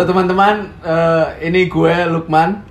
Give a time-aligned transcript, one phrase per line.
[0.00, 2.64] Halo teman-teman, eh, ini gue Lukman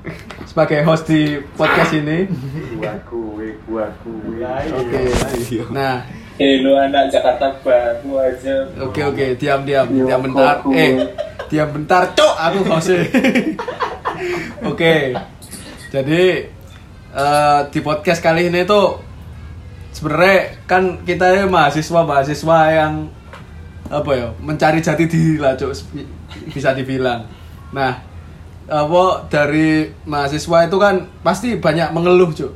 [0.49, 2.25] sebagai host di podcast ini.
[2.73, 4.41] Gua kue, gua kue.
[4.73, 5.01] Oke.
[5.69, 6.09] Nah,
[6.41, 8.65] Eh lu anak Jakarta baru aja.
[8.81, 10.65] oke oke, diam diam, Yo, diam bentar.
[10.65, 10.73] gue.
[10.73, 10.89] Eh,
[11.53, 13.05] diam bentar, cok, aku hostnya.
[14.65, 15.13] Oke.
[15.93, 16.49] Jadi
[17.13, 19.05] eh, di podcast kali ini tuh
[19.93, 23.05] sebenarnya kan kita ini mahasiswa mahasiswa yang
[23.85, 26.17] apa ya mencari jati diri lah cok
[26.53, 27.25] bisa dibilang.
[27.69, 28.01] Nah,
[28.69, 32.53] apa dari mahasiswa itu kan pasti banyak mengeluh cok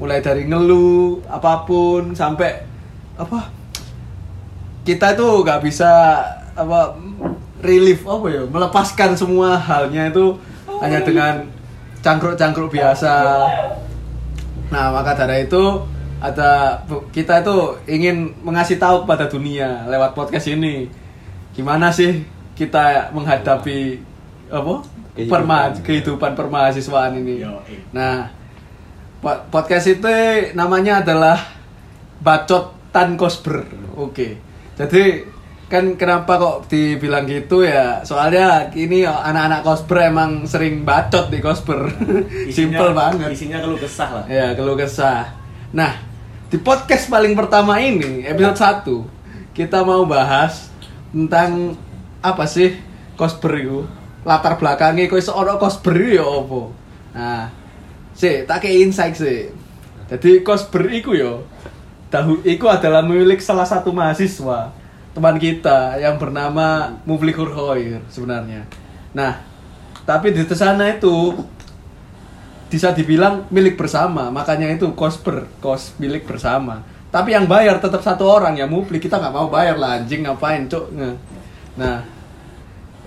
[0.00, 2.64] mulai dari ngeluh apa pun sampai
[3.20, 3.52] apa
[4.88, 6.16] kita itu nggak bisa
[6.56, 6.96] apa
[7.60, 10.32] relief apa ya melepaskan semua halnya itu
[10.80, 11.44] hanya dengan
[12.00, 13.44] cangkruk-cangkruk biasa.
[14.72, 15.84] Nah maka dari itu
[16.24, 16.80] ada
[17.12, 20.88] kita itu ingin mengasih tahu kepada dunia lewat podcast ini.
[21.52, 22.24] Gimana sih
[22.60, 23.96] kita menghadapi
[24.52, 24.84] apa?
[25.16, 25.32] Kehidupan.
[25.32, 27.40] perma kehidupan permahasiswaan ini.
[27.90, 28.28] Nah
[29.24, 30.06] po- podcast itu
[30.52, 31.40] namanya adalah
[32.20, 33.64] bacot tan kosber.
[33.96, 34.36] Oke.
[34.76, 35.24] Jadi
[35.70, 38.02] kan kenapa kok dibilang gitu ya?
[38.04, 41.88] Soalnya ini anak-anak kosber emang sering bacot di kosber.
[42.56, 43.32] Simple banget.
[43.32, 44.24] Isinya kalau kesah lah.
[44.28, 45.32] ya keluh kesah.
[45.72, 45.96] Nah
[46.50, 50.70] di podcast paling pertama ini episode 1 kita mau bahas
[51.14, 51.78] tentang
[52.20, 52.76] apa sih?
[53.16, 53.84] Kosber itu
[54.24, 56.62] latar belakangnya kok iso ono kosber ya apa?
[57.16, 57.60] Nah
[58.20, 59.48] sih tak kayak insight sih
[60.10, 61.46] jadi kosber itu yo
[62.12, 64.74] tahu itu adalah milik salah satu mahasiswa
[65.16, 68.68] teman kita yang bernama Mufli Hurhoir sebenarnya.
[69.16, 69.40] Nah
[70.04, 71.38] tapi di sana itu
[72.70, 76.84] bisa dibilang milik bersama makanya itu kosper kos milik bersama.
[77.10, 80.70] Tapi yang bayar tetap satu orang ya mupli kita nggak mau bayar lah anjing ngapain
[80.70, 81.10] cuk Nge.
[81.80, 82.04] Nah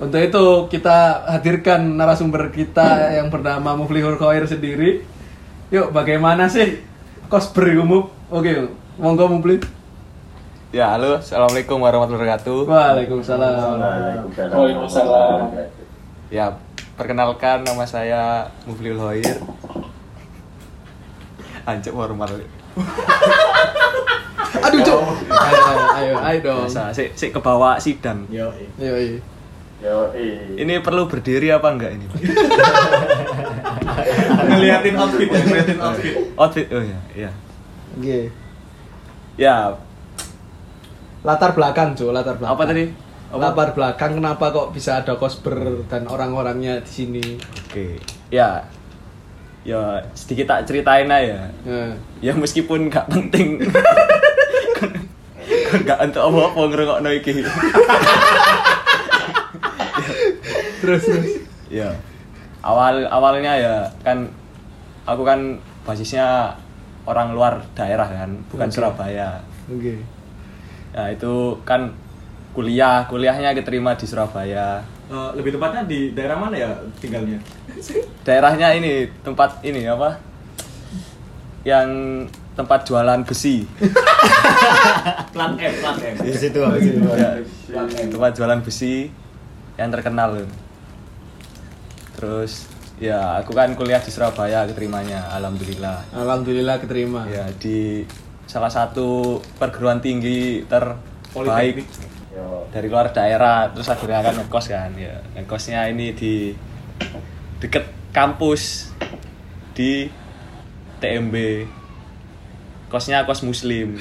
[0.01, 5.05] untuk itu kita hadirkan narasumber kita yang bernama Mufli Hurkoir sendiri
[5.69, 6.81] yuk bagaimana sih
[7.29, 9.61] kosper umum oke monggo Mufli
[10.73, 11.21] Ya, halo.
[11.21, 12.65] Assalamualaikum warahmatullahi wabarakatuh.
[12.65, 13.77] Waalaikumsalam
[14.33, 15.53] Waalaikumsalam.
[16.33, 16.57] Ya,
[16.97, 19.37] perkenalkan nama saya Mufliul Hoir.
[21.69, 22.41] Anjir formal.
[24.53, 28.25] aduh cuk ayo ayo ayo, ayo dong Biasa, sik sik kebawa sidang.
[28.29, 29.17] ayo ayo
[29.83, 30.63] Yo, eh.
[30.63, 32.07] Ini perlu berdiri apa enggak ini?
[34.47, 36.13] ngeliatin outfit ya, ngeliatin outfit.
[36.39, 37.31] Outfit oh ya, iya.
[37.91, 38.19] oke
[39.35, 39.75] Ya,
[41.19, 42.95] latar belakang cuy latar belakang Apa tadi?
[43.27, 43.51] Apa?
[43.51, 47.25] latar belakang kenapa kok bisa ada kosber dan orang-orangnya di sini
[47.67, 47.99] oke.
[48.31, 48.63] Ya.
[49.63, 51.47] Ya, sedikit tak ceritain aja.
[51.63, 53.59] Nah, Ya meskipun nggak penting.
[55.73, 57.31] Nggak untuk apa-apa ngerungokno iki.
[60.83, 61.27] terus terus
[61.73, 61.89] Ya.
[62.61, 63.75] Awal awalnya ya
[64.05, 64.29] kan
[65.09, 66.53] aku kan basisnya
[67.03, 68.75] orang luar daerah kan, bukan Oke.
[68.77, 69.41] Surabaya.
[69.67, 69.95] oke
[70.93, 71.89] Nah, itu kan
[72.53, 74.85] kuliah, kuliahnya keterima di Surabaya.
[75.09, 76.69] Eh, lebih tepatnya di daerah mana ya
[77.01, 77.41] tinggalnya?
[78.21, 80.21] Daerahnya ini tempat ini apa?
[81.65, 81.89] Yang
[82.53, 83.65] tempat jualan besi.
[85.33, 86.15] Plat M, plat M.
[86.21, 87.41] Di situ, ya,
[88.09, 89.09] tempat jualan besi
[89.77, 90.49] yang terkenal loh.
[92.13, 92.69] Terus
[93.01, 96.13] ya aku kan kuliah di Surabaya keterimanya, alhamdulillah.
[96.13, 98.05] alhamdulillah keterima Ya di
[98.45, 101.81] salah satu perguruan tinggi terbaik
[102.69, 103.73] dari luar daerah.
[103.73, 106.53] Terus akhirnya kan ngekos kan, ya ngekosnya ini di
[107.57, 108.93] deket kampus
[109.73, 110.05] di
[111.01, 111.35] TMB.
[112.93, 113.97] Kosnya kos muslim.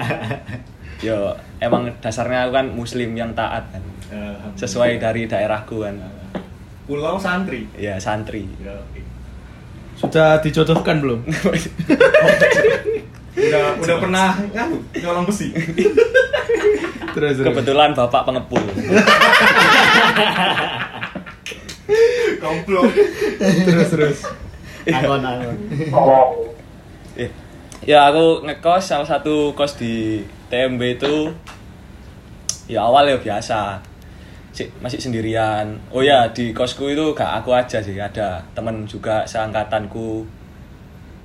[1.04, 3.84] Yo, emang dasarnya aku kan muslim yang taat kan.
[4.56, 6.00] Sesuai dari daerahku kan.
[6.88, 7.68] Pulau santri.
[7.76, 8.48] Ya santri.
[8.64, 9.04] Ya, oke.
[9.98, 11.26] sudah dijodohkan belum
[13.34, 15.50] Udah udah pernah kan nyolong besi.
[17.18, 18.62] terus terus Kebetulan bapak pengepul.
[22.40, 22.88] Komplot.
[23.68, 24.18] terus terus
[24.88, 25.56] Angon, angon.
[27.86, 31.30] Ya aku ngekos salah satu kos di TMB itu.
[32.66, 33.78] Ya awal ya biasa.
[34.82, 35.78] Masih sendirian.
[35.94, 40.26] Oh ya di kosku itu gak aku aja sih ada temen juga seangkatanku.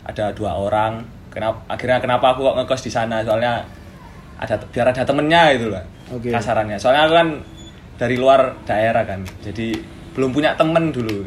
[0.05, 1.01] Ada dua orang.
[1.33, 3.25] Kenapa akhirnya kenapa aku kok ngekos di sana?
[3.25, 3.65] Soalnya
[4.37, 5.81] ada biar ada temennya itu lah
[6.13, 6.29] Oke.
[6.29, 6.77] kasarannya.
[6.77, 7.29] Soalnya aku kan
[7.97, 9.73] dari luar daerah kan jadi
[10.13, 11.25] belum punya temen dulu.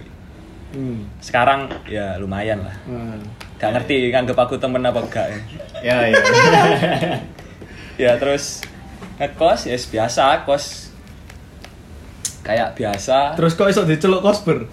[0.77, 1.09] Hmm.
[1.23, 2.77] sekarang ya lumayan lah.
[2.91, 3.17] Nah,
[3.57, 5.39] gak ngerti nganggep aku temen apa enggak ya.
[5.81, 5.97] Ya,
[8.05, 8.13] ya.
[8.21, 8.61] terus
[9.17, 10.93] ngekos ya biasa kos
[12.45, 13.35] kayak biasa.
[13.35, 14.69] Terus kok iso diceluk kosber?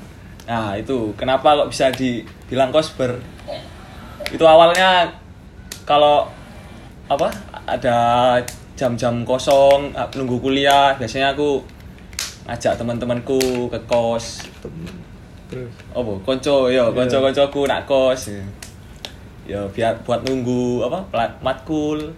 [0.46, 3.18] Nah itu kenapa kok bisa dibilang kosber?
[4.30, 5.10] Itu awalnya
[5.88, 6.28] kalau
[7.08, 7.32] apa
[7.68, 7.98] ada
[8.74, 11.64] jam-jam kosong ah, nunggu kuliah biasanya aku
[12.44, 14.44] ngajak teman-temanku ke kos.
[15.48, 15.70] Terus.
[15.94, 18.34] Oh, konco yo, konco-koncoku nak kos.
[19.44, 22.16] Ya biar buat nunggu apa plat- matkul.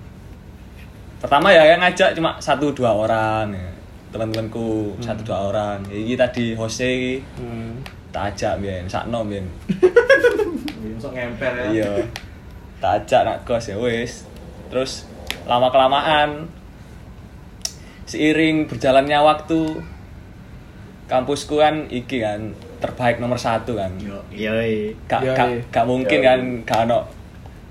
[1.17, 3.69] Pertama ya yang ngajak cuma satu dua orang ya.
[4.09, 5.83] teman-temanku satu dua orang.
[5.85, 7.83] Ini tadi iki Hmm.
[8.09, 9.43] tak ajak biyen sakno biyen
[10.95, 11.65] Sok ngemper ya.
[11.69, 11.91] iya
[12.79, 14.23] tak ajak nak kos ya wis
[14.71, 15.03] terus
[15.43, 16.47] lama kelamaan
[18.05, 19.83] seiring berjalannya waktu
[21.05, 24.51] kampusku kan iki kan terbaik nomor satu kan Iya.
[25.05, 25.61] gak, Iya, gak, iya.
[25.69, 26.99] gak mungkin Iya, kan gak ono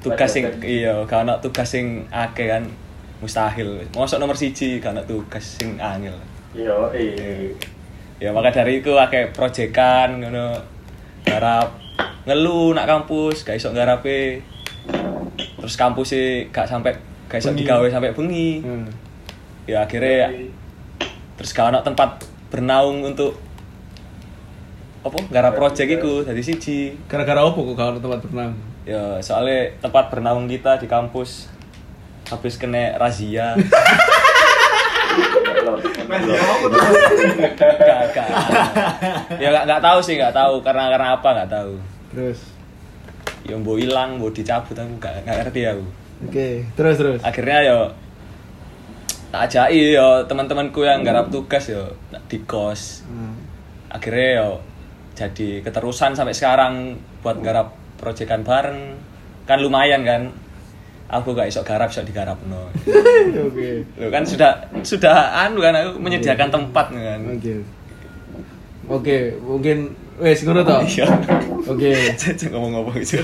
[0.00, 0.64] tugas sing Budget.
[0.64, 2.62] iya gak ono tugas sing akeh kan
[3.18, 6.12] mustahil mosok nomor siji gak ono tugas sing angel
[6.52, 7.50] Yo, eh.
[8.16, 10.54] ya maka dari itu akeh proyekan ngono
[11.22, 11.74] garap
[12.24, 14.38] ngeluh nak kampus gak iso garape
[15.56, 16.92] terus kampus sih gak sampai
[17.26, 18.84] gak iso digawe sampai bengi Hmm.
[19.64, 20.28] ya akhirnya ya,
[21.34, 23.34] terus gak ono tempat bernaung untuk
[25.04, 25.18] apa?
[25.28, 26.96] Garap project iku dari siji.
[27.04, 28.52] Gara-gara opo kok gak ono tempat berenang?
[28.84, 31.48] ya soalnya tempat bernaung kita di kampus
[32.28, 33.52] habis kena razia.
[36.04, 36.66] Ya apa
[37.58, 38.28] gak gak.
[39.40, 40.60] Ya gak, gak tahu sih gak tahu.
[40.60, 41.74] Karena karena apa gak tahu.
[42.12, 42.38] Terus.
[43.44, 45.84] ya mau hilang mau dicabut aku gak, gak ngerti aku.
[46.24, 47.20] Oke, terus terus.
[47.20, 47.78] akhirnya yo
[49.28, 51.92] tak ajai yo teman-temanku yang garap tugas yo
[52.30, 53.04] di kos.
[53.04, 53.34] Hmm.
[53.90, 54.48] akhirnya yo
[55.14, 58.98] jadi keterusan sampai sekarang buat garap proyekan bareng
[59.46, 60.22] kan lumayan kan
[61.08, 62.68] aku gak iso garap iso digarap no
[63.48, 63.86] Oke.
[63.96, 67.54] Loh, kan sudah sudah anu kan aku menyediakan tempat kan Oke.
[68.84, 70.76] Oke, mungkin wes ngono to.
[70.92, 71.08] Iya.
[71.64, 71.92] Oke.
[72.20, 73.16] Jangan ngomong-ngomong itu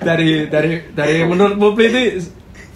[0.00, 2.30] Dari dari dari menurut Mupli itu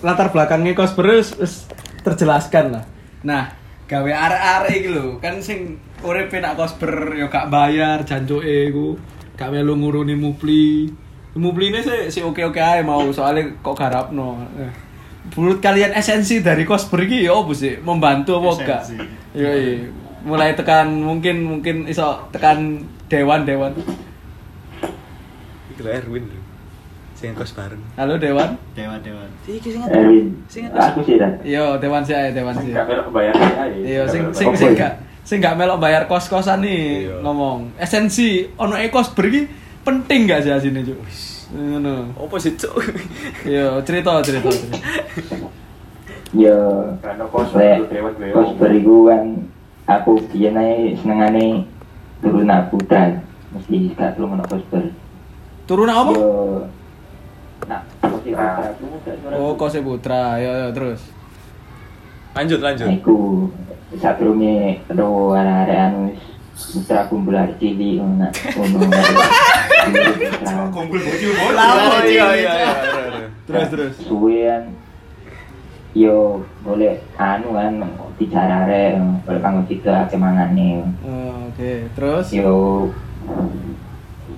[0.05, 1.65] latar belakangnya wis
[2.05, 2.85] terjelaskan lah.
[3.25, 3.53] Nah,
[3.87, 8.97] gawe arek-arek iki lho, kan sing uripe nak Kosber ya gak bayar jancuke iku.
[9.37, 10.89] Gak melu nguruni Mupli.
[11.37, 14.43] Mupline sih si oke-oke aja mau soalnya kok garapno.
[14.59, 14.73] Eh.
[15.37, 17.79] Menurut kalian esensi dari Kosber iki ya apa sih?
[17.81, 18.81] Membantu apa enggak?
[18.85, 18.99] Esensi.
[19.37, 19.53] Iya.
[20.21, 23.73] Mulai tekan mungkin mungkin iso tekan dewan-dewan.
[25.73, 26.41] Itu Erwin lho.
[27.21, 27.81] Sing kos bareng.
[28.01, 28.57] Halo Dewan.
[28.73, 29.29] Dewa dewa.
[29.45, 30.41] Erwin.
[30.73, 31.29] Aku sih dah.
[31.45, 32.73] Iya, Dewan sih ae, Dewan sih.
[32.73, 33.69] Gak melok bayar aja.
[33.69, 34.97] Iya, sing sing sing gak
[35.31, 37.23] sing gak melok bayar kos-kosan nih Iya.
[37.23, 37.79] ngomong.
[37.79, 39.47] Esensi ono e kos bergi
[39.87, 40.99] penting gak sih asine, Cuk?
[41.55, 42.19] Ngono.
[42.19, 42.75] Apa sih, Cuk?
[43.47, 44.51] Iya, cerita cerita.
[44.51, 44.75] cerita.
[46.35, 46.59] Ya,
[46.99, 48.35] Karena kos lek itu lewat lewat.
[48.35, 49.23] kos beriku kan
[49.87, 51.63] aku biyen ae senengane
[52.19, 53.15] turun nak putra.
[53.55, 54.83] Mesti gak menak kos ber.
[55.71, 56.11] Turun apa?
[56.11, 56.67] Yo
[57.71, 59.35] nak kos putra aku gak suara.
[59.39, 60.43] Oh, kose putra.
[60.43, 61.07] Ya, ya, terus.
[62.35, 62.87] Lanjut, lanjut.
[62.87, 63.19] Nah, iku
[63.99, 66.23] satrunge ro arek-arek anu wis
[66.71, 68.29] putra kumpul arek cilik ngono.
[70.71, 71.57] Kumpul bocil bocil.
[71.59, 72.73] Oh iya iya iya.
[73.49, 73.95] Terus terus.
[74.07, 74.77] Suwean
[75.91, 77.83] yo boleh anu kan
[78.15, 78.95] bicara arek
[79.27, 80.87] boleh kanggo kita akeh mangane.
[81.03, 82.31] Oh, Oke, terus.
[82.31, 82.87] yo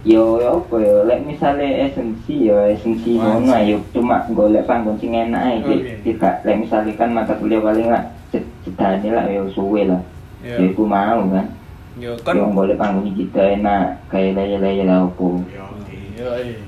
[0.02, 5.14] yo yo apa yo lek misale esensi yo esensi ngono ayo cuma golek panggon sing
[5.14, 5.66] enak ae Oke.
[5.70, 5.78] okay.
[6.02, 8.02] tidak lek misale kan mata kuliah paling lah
[8.62, 10.00] ced- cedane lah yo suwe lah
[10.42, 10.58] Iya.
[10.58, 11.46] yo iku mau kan
[11.94, 15.96] Yo kan yo golek panggon kita enak kayak laya-laya lah opo Ya, oke.
[16.12, 16.58] Yo, iya.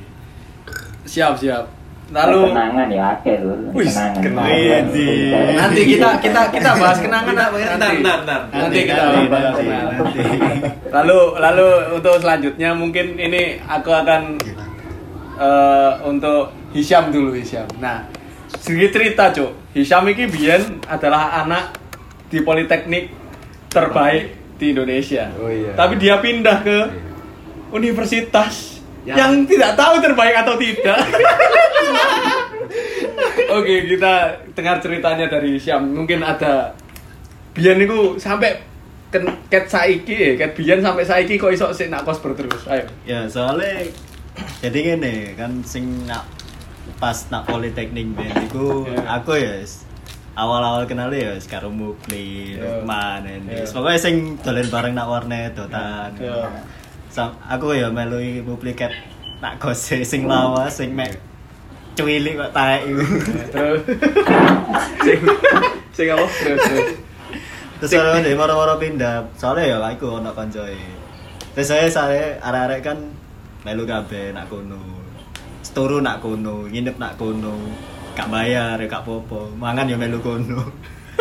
[1.05, 1.65] Siap, siap.
[2.13, 3.09] Lalu kenangan ya
[3.73, 4.85] Wih, kenangan kenangan.
[5.57, 7.69] nanti kita kita kita bahas kenangan apa ya?
[7.75, 8.41] Ntar, ntar.
[8.53, 9.95] Nanti kita Nanti, bahas nanti, kenangan.
[9.97, 10.21] nanti.
[10.93, 14.37] Lalu lalu untuk selanjutnya mungkin ini aku akan
[15.37, 17.65] eh, untuk Hisham dulu Hisham.
[17.81, 18.05] Nah,
[18.55, 19.51] sedikit cerita cuk.
[19.73, 21.73] Hisham ini Bian adalah anak
[22.35, 23.15] di Politeknik
[23.71, 25.31] terbaik di Indonesia.
[25.39, 25.79] Oh, iya.
[25.79, 26.79] Tapi dia pindah ke
[27.71, 28.75] universitas
[29.05, 29.21] Ya.
[29.21, 30.97] yang tidak tahu terbaik atau tidak.
[33.53, 34.13] Oke, kita
[34.57, 35.93] dengar ceritanya dari Hisham.
[35.93, 36.73] Mungkin ada
[37.53, 38.65] Bian itu sampai
[39.13, 42.65] ken ket saiki ya, ket Bian sampai saiki kok iso sik nak kos terus.
[42.65, 42.89] Ayo.
[43.05, 43.87] Ya soalnya
[44.59, 46.25] jadi gini kan sing nak
[46.99, 49.21] pas nak politeknik ben iku Ya.
[49.21, 49.61] aku ya
[50.35, 52.63] awal-awal kenal ya karo Mukli, Ya.
[52.63, 53.39] Lukman, Ya.
[53.39, 53.71] Endis.
[53.71, 56.11] Pokoknya sing dolen bareng nak warnet dotan.
[56.19, 56.51] Ya.
[57.11, 58.91] Sam- aku ya melu Mukli ket
[59.39, 61.15] nak gose sing lawas sing mek
[61.95, 63.05] cuwilik kok taek iku.
[63.55, 63.81] Terus
[65.07, 65.19] sing
[65.95, 66.27] sing apa?
[66.27, 66.61] Terus
[67.79, 67.91] terus.
[67.93, 70.79] Kalau dari moro-moro pindah, soalnya ya aku ono koncoe.
[71.55, 72.99] Terus saya saya arek-arek kan
[73.63, 74.81] melu kabeh nak kono.
[75.63, 77.55] Seturu nak kono, nginep nak kono.
[78.15, 79.51] Gak bayar, ya gak popo.
[79.59, 80.63] Mangan ya melu kono.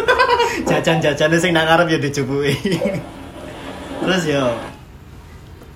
[0.70, 2.54] Jajan-jajan sing nak ngarep ya dijupuki.
[4.04, 4.52] terus ya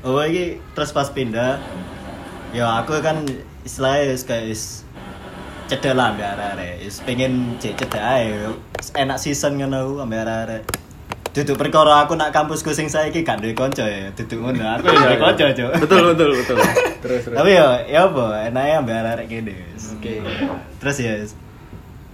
[0.03, 1.59] Oh iki terus pas pindah
[2.51, 3.23] ya aku kan
[3.63, 4.55] istilahnya kayak
[5.67, 6.79] cedek lah ambek arek-arek.
[7.03, 7.91] Pengen cedek.
[8.95, 10.63] Enak season ngono ambek arek-arek.
[11.37, 14.09] Duduk perkara aku nak kampusku sing saiki gak duwe kanca ya.
[14.17, 14.81] Duduk ngono.
[14.81, 15.71] Aku ya duwe kanca, Cuk.
[15.85, 16.57] betul betul betul
[17.05, 19.55] terus terus Tapi ya ya apa enake ambek arek-arek kene.
[19.77, 20.13] Oke.
[20.81, 21.13] Terus ya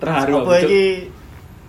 [0.04, 0.84] terharu apa iki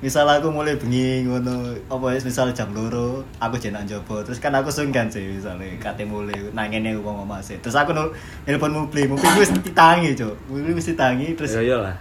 [0.02, 4.52] misal aku mulai bengi ngono apa wis misal jam loro aku jenak njaba terus kan
[4.52, 7.96] aku sungkan sih misalnya kate mulai nangene wong omah sih terus aku
[8.44, 11.96] nelpon mupli mupli wis ditangi cuk mupli wis ditangi terus Ya iyalah.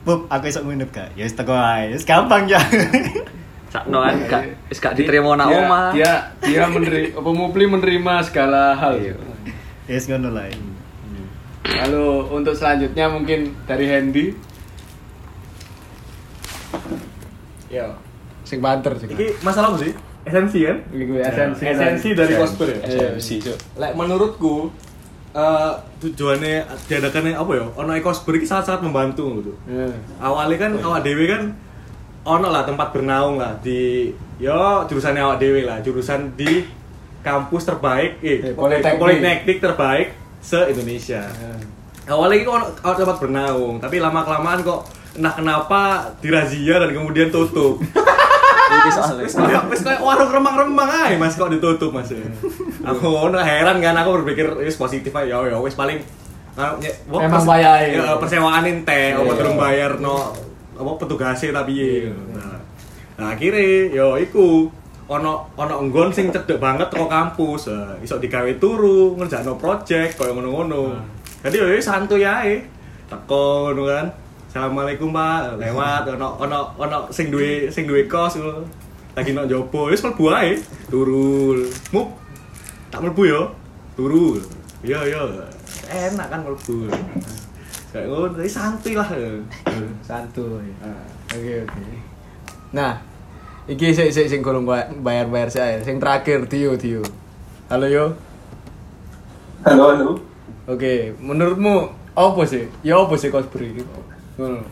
[0.00, 1.12] Pup, aku iso nginep gak?
[1.12, 1.92] Ya wis teko ae.
[1.92, 2.56] Wis gampang ya.
[3.70, 5.84] Sakno kan gak wis gak diterima nak Dia- omah.
[5.92, 6.12] dia
[6.42, 9.14] dia menerima apa Mupli menerima segala hal Iya.
[9.86, 10.50] Ya wis ngono lah.
[11.70, 14.26] lalu untuk selanjutnya mungkin dari Hendy
[17.70, 17.86] Yo,
[18.42, 19.06] sing banter sih.
[19.06, 19.94] Iki masalah apa sih?
[20.26, 20.82] Esensi kan?
[20.90, 21.62] Esensi.
[21.64, 22.78] Esensi dari cosplay ya?
[22.82, 23.54] Esensi, Cuk.
[23.78, 24.74] Lek menurutku
[25.30, 25.72] eh
[26.02, 27.62] tujuannya diadakannya apa ya?
[27.70, 29.52] Ono cosplay ini sangat-sangat membantu gitu.
[29.64, 29.86] Iya.
[30.18, 31.54] Awalnya kan awak dewe kan
[32.22, 36.64] ono lah tempat bernaung lah di yo jurusannya awak dewe lah, jurusan di
[37.20, 38.96] kampus terbaik, eh, Eh, Politeknik.
[38.98, 40.08] politeknik terbaik
[40.38, 41.20] se Indonesia.
[42.06, 44.80] Awalnya itu ono ono tempat bernaung, tapi lama kelamaan kok
[45.12, 45.80] entah kenapa
[46.18, 47.76] dirazia dan kemudian tutup.
[49.68, 52.14] Wis kayak warung remang-remang aja Mas kok ditutup Mas.
[52.80, 55.98] aku ngono heran kan aku berpikir wis positif aja ya ya wis paling
[56.54, 56.78] anu,
[57.12, 57.98] Emang bayarin.
[57.98, 59.34] ya, persewaan ente apa Iya.
[59.34, 60.30] durung bayar no
[60.80, 62.56] apa petugasnya tapi piye nah,
[63.20, 64.72] nah akhirnya yo iku
[65.10, 70.32] ono ono enggon sing cedek banget teko kampus eh, iso digawe turu ngerjakno project koyo
[70.32, 70.96] ngono-ngono
[71.44, 72.64] jadi yo santuy ae
[73.12, 74.06] teko ngono kan
[74.50, 78.66] Assalamualaikum Pak, lewat ono ono ono sing duwe sing duwe kos ngono.
[79.14, 80.58] Lagi nok jopo, wis mlebu ae.
[80.90, 81.70] Turul.
[81.94, 82.18] Mup.
[82.90, 83.54] Tak mlebu yo.
[83.94, 84.42] Turu.
[84.82, 85.22] Iya iya.
[85.86, 86.90] Enak kan mlebu.
[87.90, 89.10] Kayak ngono, jadi santuy lah.
[90.06, 90.70] Santuy.
[90.78, 91.02] Ah.
[91.34, 91.82] Oke oke.
[92.70, 93.02] Nah,
[93.66, 94.62] iki sik sik sing kurang
[95.02, 95.82] bayar-bayar sih ae.
[95.82, 97.02] Sing terakhir Dio Dio.
[97.66, 98.14] Halo yo.
[99.66, 100.10] Halo, halo.
[100.70, 102.70] Oke, menurutmu apa sih?
[102.86, 103.74] Ya apa sih cosplay?
[104.38, 104.62] Ngono.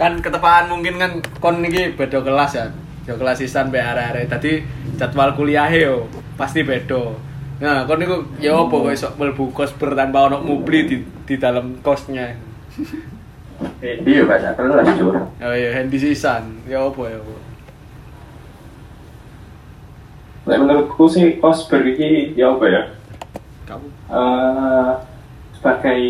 [0.00, 2.72] Kan ketepaan mungkin kan kon iki beda kelas ya.
[3.04, 4.32] Ya kelas sisan be arek-arek.
[4.32, 4.64] Tadi
[4.96, 6.08] jadwal kuliahe yo
[6.40, 7.12] pasti beda.
[7.60, 10.96] Nah, kon niku ya apa kok iso mlebu cosplay tanpa ono mupli di
[11.28, 12.53] di dalam kosnya.
[13.80, 15.14] Iya, Pak, tak kelas, Cuk.
[15.14, 16.58] Oh iya, Hendy sisan.
[16.66, 17.34] Ya apa ya apa?
[20.44, 22.82] Lek menurutku sih cosplay ini ya apa ya?
[23.64, 24.90] Kamu Eh,
[25.56, 26.00] sebagai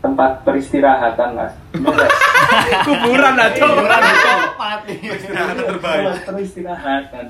[0.00, 1.52] tempat peristirahatan, Mas.
[2.88, 3.64] kuburan aja.
[4.88, 6.04] Istirahat terbaik.
[6.08, 7.24] Tempat peristirahatan.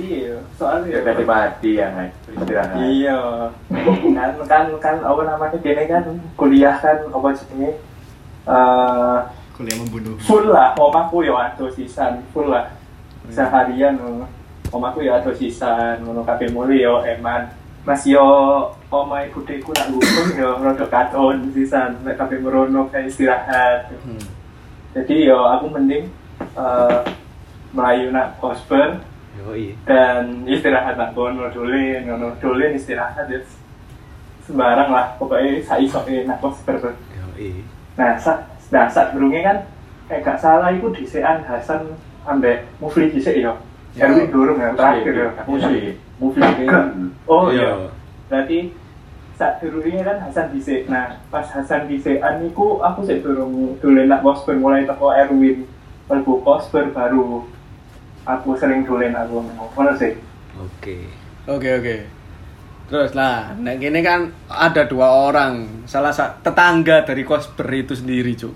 [0.00, 2.16] Iya, soalnya ya dari mati ya, Mas.
[2.24, 2.80] Istirahat.
[2.80, 3.18] Iya.
[4.16, 6.04] kan kan kan apa namanya gini kan
[6.40, 7.76] kuliah kan apa jenenge
[8.48, 9.18] eh
[9.52, 10.16] Kuliah membunuh.
[10.24, 12.72] full lah omahku ya ada sisan full lah
[13.28, 14.26] seharian ngono
[14.72, 18.24] omahku ya ada sisan ngono kabeh mulai yo eman Mas yo
[18.94, 23.92] omahe budeku nak ngukung yo rada katon sisan nek kabeh merono kayak istirahat
[24.96, 26.08] jadi yo aku mending
[26.56, 26.98] eh
[27.72, 29.00] melayu nak kosper
[29.42, 29.74] Yoi.
[29.88, 33.40] dan istirahat nak kono dolen ngono dolen istirahat ya
[34.46, 37.62] sembarang lah pokoknya saisoke nak kosper Yoi.
[37.96, 39.58] Nah, saat nah, saat durungnya kan
[40.08, 41.92] kayak gak salah itu disean Hasan
[42.24, 43.52] ambek Mufli dhisik ya.
[43.92, 44.08] Ya.
[44.08, 45.28] Erwin durung ya terakhir ya.
[45.44, 46.00] Mufli.
[46.16, 46.44] Mufli.
[47.28, 47.60] Oh Iya.
[47.60, 47.88] iya.
[48.32, 48.58] Berarti
[49.36, 50.88] saat durungnya kan Hasan dhisik.
[50.88, 55.68] Nah, pas Hasan dhisekan niku aku sik durung dolen nak Bosper mulai teko Erwin.
[56.08, 57.46] Mlebu Bosper baru
[58.26, 60.14] aku sering dolen aku ngono sih.
[60.58, 61.08] Oke.
[61.48, 61.96] Oke oke.
[62.92, 68.36] Terus lah, nah gini kan ada dua orang, salah satu tetangga dari kosper itu sendiri
[68.36, 68.52] cuk.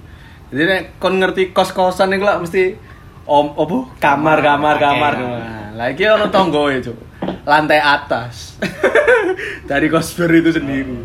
[0.52, 2.76] Jadi nek kon ngerti kos kosan itu lah mesti
[3.24, 5.12] om opo kamar kamar kamar.
[5.16, 6.98] Nah, lagi ono tonggo cuk,
[7.48, 8.60] lantai atas
[9.70, 11.00] dari kosper itu sendiri.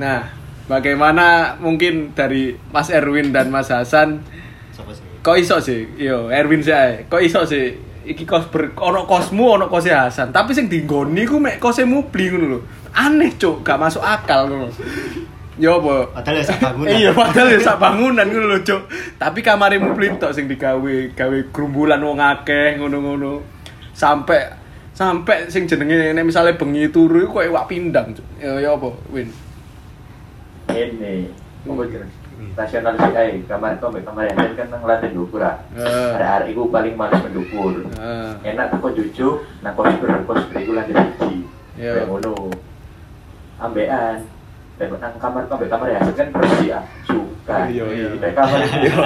[0.00, 0.32] Nah,
[0.70, 4.24] bagaimana mungkin dari Mas Erwin dan Mas Hasan
[4.72, 5.07] Sopo sih?
[5.28, 5.84] Kok iso sih?
[6.00, 7.04] Yo Erwin sih ae.
[7.04, 7.76] kok iso sih?
[8.08, 10.32] Iki kos ber ono kosmu ono kose Hasan.
[10.32, 12.60] Tapi sing dinggoni ku mek kose mubli ngono lho.
[12.96, 14.72] Aneh cuk gak masuk akal ngono.
[15.60, 16.16] Yo apa?
[16.16, 16.96] Padahal ya sak bangunan.
[16.96, 18.82] iya padahal ya sak bangunan ngono lho cuk.
[19.20, 23.44] Tapi kamare mubli tok sing digawe gawe gerumbulan wong akeh ngono-ngono.
[23.92, 24.48] Sampai
[24.96, 28.26] sampai sing jenenge nek misale bengi turu iku koyo iwak pindang Cuk.
[28.40, 29.28] ya ya apa win?
[30.72, 31.28] Ini
[31.68, 32.17] apa jeneng
[32.54, 35.58] nasional sih eh kamar itu ambil kamar yang kan nang lantai dukur ah.
[35.74, 36.10] Eh.
[36.14, 38.30] ada hari itu paling malas mendukur Heeh.
[38.54, 41.36] enak aku jujur nah kosper kosper itu siji
[41.78, 41.94] Iya.
[41.94, 42.50] kayak ngono.
[43.58, 44.18] Ambean
[44.78, 46.84] dan nang kamar itu ambil kamar ya kan bersih ah.
[47.06, 47.56] Suka.
[47.70, 48.08] Iya, iya.
[48.18, 48.98] Di kamar itu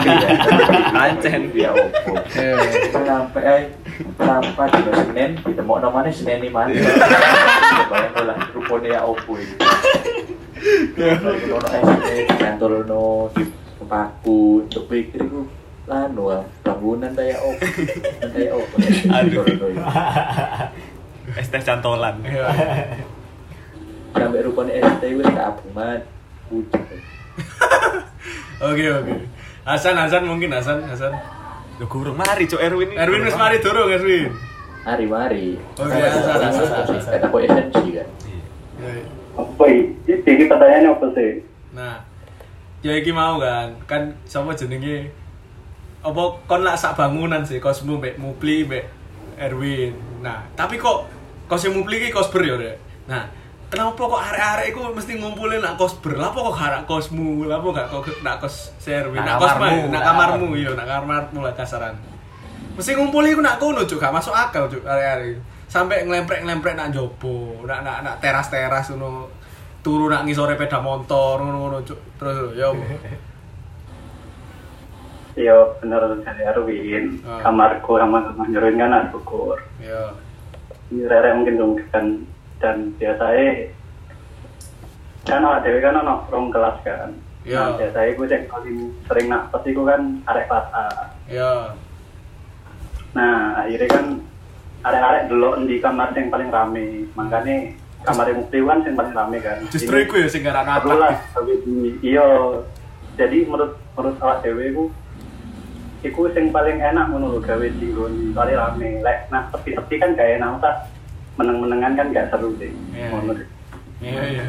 [0.96, 1.40] Ancen.
[1.52, 2.12] dia opo.
[2.32, 2.56] Iya.
[2.92, 3.62] sampai eh
[4.16, 6.72] sampai di Senin ditemu namanya Senin ini mana?
[7.92, 9.52] Bayang lah rupanya ya opo ini
[10.62, 12.06] ono SD
[12.38, 13.02] kantor no
[13.34, 13.42] di
[13.82, 15.42] paku untuk pikir itu
[15.84, 17.66] lanu ah bangunan daya opo
[18.30, 18.74] daya opo
[19.10, 19.42] Aduh.
[21.32, 22.22] Teh cantolan.
[24.12, 26.00] sampai rupanya SD wis keabungan
[26.52, 26.84] wujud
[28.62, 29.12] Oke oke.
[29.66, 31.10] Hasan Hasan mungkin Hasan Hasan.
[31.82, 32.94] Lho gurung mari cuk Erwin.
[32.94, 33.00] ini.
[33.00, 34.30] Erwin wis mari durung Erwin.
[34.82, 35.06] mari
[35.78, 37.02] iya, salah, salah, salah.
[37.06, 38.08] kata aku esensi kan
[38.82, 38.90] Ya,
[39.32, 41.32] apa ini ini pertanyaannya apa sih
[41.72, 42.04] Nah,
[42.84, 45.08] ya iki mau kan, kan sapa jenenge
[46.04, 48.84] apa kon lak sak bangunan sih kosmu mbek Mupli mbek
[49.40, 49.96] Erwin.
[50.20, 51.08] Nah, tapi kok
[51.48, 52.76] kos Mupli iki kosber ya, Rek?
[53.08, 53.24] Nah,
[53.72, 56.20] kenapa kok arek-arek iku mesti ngumpulin nak kosber?
[56.20, 57.48] Lah kok gak kosmu?
[57.48, 59.24] Lah kok gak kok nak kos si Erwin?
[59.24, 59.56] Nak kos
[59.88, 61.96] nak kamarmu iya, nak kamarmu lah kasaran.
[62.76, 65.40] Mesti ngumpulin iku nak kono cuk, gak masuk akal cuk arek-arek.
[65.72, 69.32] Sampai ngelemprek-ngelemprek nak jopo, nak nak nak teras-teras ngono.
[69.80, 72.00] Turu nak ngisore peda motor ngono-ngono cuk.
[72.16, 72.84] Terus apa?
[75.32, 77.40] Iya bener dari Arwin Ah.
[77.40, 80.12] kamarku sama kamar Nyeruin kan ada ukur Ya.
[80.92, 82.20] ini Rere mungkin dong kan
[82.60, 83.72] dan biasanya
[85.24, 87.16] kan awak dewe kan ono rong kelas kan
[87.48, 87.56] Iya.
[87.56, 88.76] nah biasanya gue cek paling
[89.08, 90.86] sering nak pasti gue kan arek A
[91.24, 91.52] Ya.
[93.16, 94.06] nah akhirnya kan
[94.82, 97.56] arek-arek dulu di kamar yang paling rame makanya
[98.02, 101.14] kamar yang mukti kan yang paling rame kan Justru iku ya sing garane perlu lah
[101.30, 102.26] tapi di- iya
[103.14, 104.84] jadi menurut menurut awak dewe ku
[106.02, 110.34] iku sing paling enak ngono lho gawe dinggon paling rame lek nah sepi-sepi kan gak
[110.36, 110.74] enak usah
[111.32, 113.06] meneng-menengan kan gak seru sih Iya.
[113.08, 113.48] ngono deh.
[114.02, 114.42] Iya iya.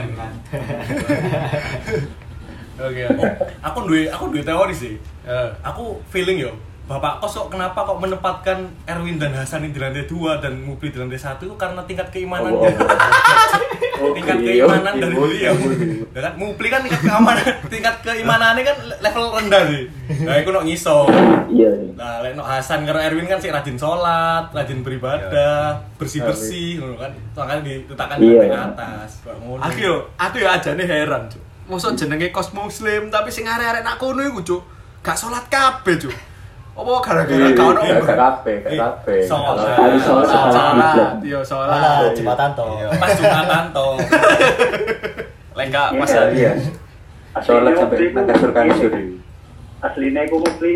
[2.76, 3.24] Oke oke.
[3.62, 4.98] Aku duwe aku duwe teori sih.
[5.24, 6.52] Eh, aku feeling yo
[6.84, 11.00] Bapak kos kok kenapa kok menempatkan Erwin dan Hasan di lantai 2 dan Mupli di
[11.00, 14.12] lantai 1 itu karena tingkat keimanan Oh, oh.
[14.20, 15.56] tingkat Oke, keimanan oke, dari beliau.
[16.12, 19.84] Ya kan Mupli kan tingkat keamanan, tingkat keimanannya kan level rendah sih.
[20.28, 21.08] Nah, aku nok ngiso.
[21.48, 26.84] iya nih Nah, lek nok Hasan karo Erwin kan sih rajin sholat, rajin beribadah, bersih-bersih
[26.84, 27.16] ngono kan.
[27.32, 28.44] Makanya diletakkan di Iya.
[28.44, 29.24] lantai atas.
[29.72, 31.40] Aku yo, aku yo ajane heran, Cuk.
[31.64, 34.62] Mosok jenenge kos muslim tapi sing arek-arek nak kono iku, Cuk.
[35.00, 36.12] Gak sholat kabeh, Cuk.
[36.74, 39.16] Apa gara-gara gak ono Gak kape, gak kape.
[39.24, 41.22] Sholat.
[41.22, 41.70] Yo sholat.
[41.70, 42.82] Malah jembatan toh.
[42.98, 43.94] Pas Jumatan toh.
[45.58, 46.24] Lek gak pas Iya.
[46.34, 46.52] Iya.
[47.38, 48.92] Sholat sampai nang kasur kasur.
[49.84, 50.74] aslinya aku mesti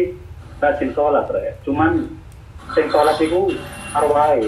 [0.60, 2.12] rajin sholat ya cuman
[2.76, 3.48] sing sholat iku
[3.96, 4.44] arwai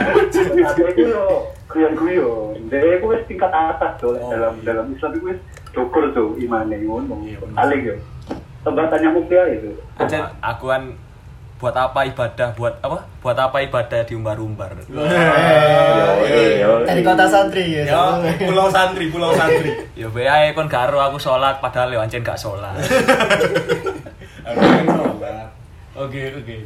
[0.00, 0.20] aku
[0.88, 1.24] itu yo
[1.68, 4.72] guyon guyon dia aku wis tingkat atas tuh Oh, dalam iya.
[4.72, 5.38] dalam Islam itu wis
[5.70, 7.94] dukur tuh imane ngono Iya, paling yo
[8.74, 10.92] tanya mukti aja itu Ancen Aku kan
[11.58, 14.78] buat apa ibadah buat apa buat apa ibadah diumbar-umbar
[16.86, 17.82] Dari kota santri ya.
[17.90, 18.04] Yo,
[18.48, 19.74] pulau santri, pulau santri.
[19.98, 22.78] ya be ae kon karo aku sholat padahal yo ancen gak sholat.
[25.98, 26.56] Oke, oke.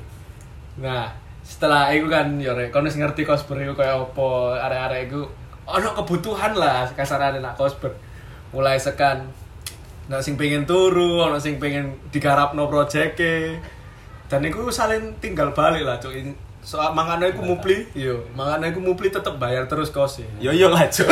[0.85, 1.09] Nah,
[1.41, 4.29] setelah itu kan yo rek, kon wis ngerti cosper iku kaya apa,
[4.69, 5.25] arek-arek iku
[5.65, 7.97] ono kebutuhan lah kasarane nak cosper.
[8.53, 9.25] Mulai sekan
[10.13, 13.57] ono sing pengen turu, ono sing pengen digarapno projeke.
[14.29, 16.13] Dan iku saling tinggal balik lah, cuk.
[16.61, 20.87] Soal mangane iku mupli, iya, mangane iku mupli tetep bayar terus kos yo yo lah
[20.87, 21.11] cuk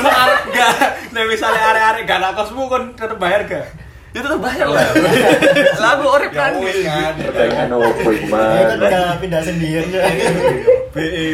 [0.00, 0.74] Ono arek gak,
[1.12, 3.66] nek misale arek-arek gak nak kosmu kon tetep bayar gak?
[4.16, 4.88] ya tetep bayar lah
[5.84, 7.12] lah aku urip kan kan.
[7.18, 8.88] Pertanyaan opo iku Dia kan Mas?
[8.88, 9.90] udah pindah sendiri.
[10.94, 11.28] BE.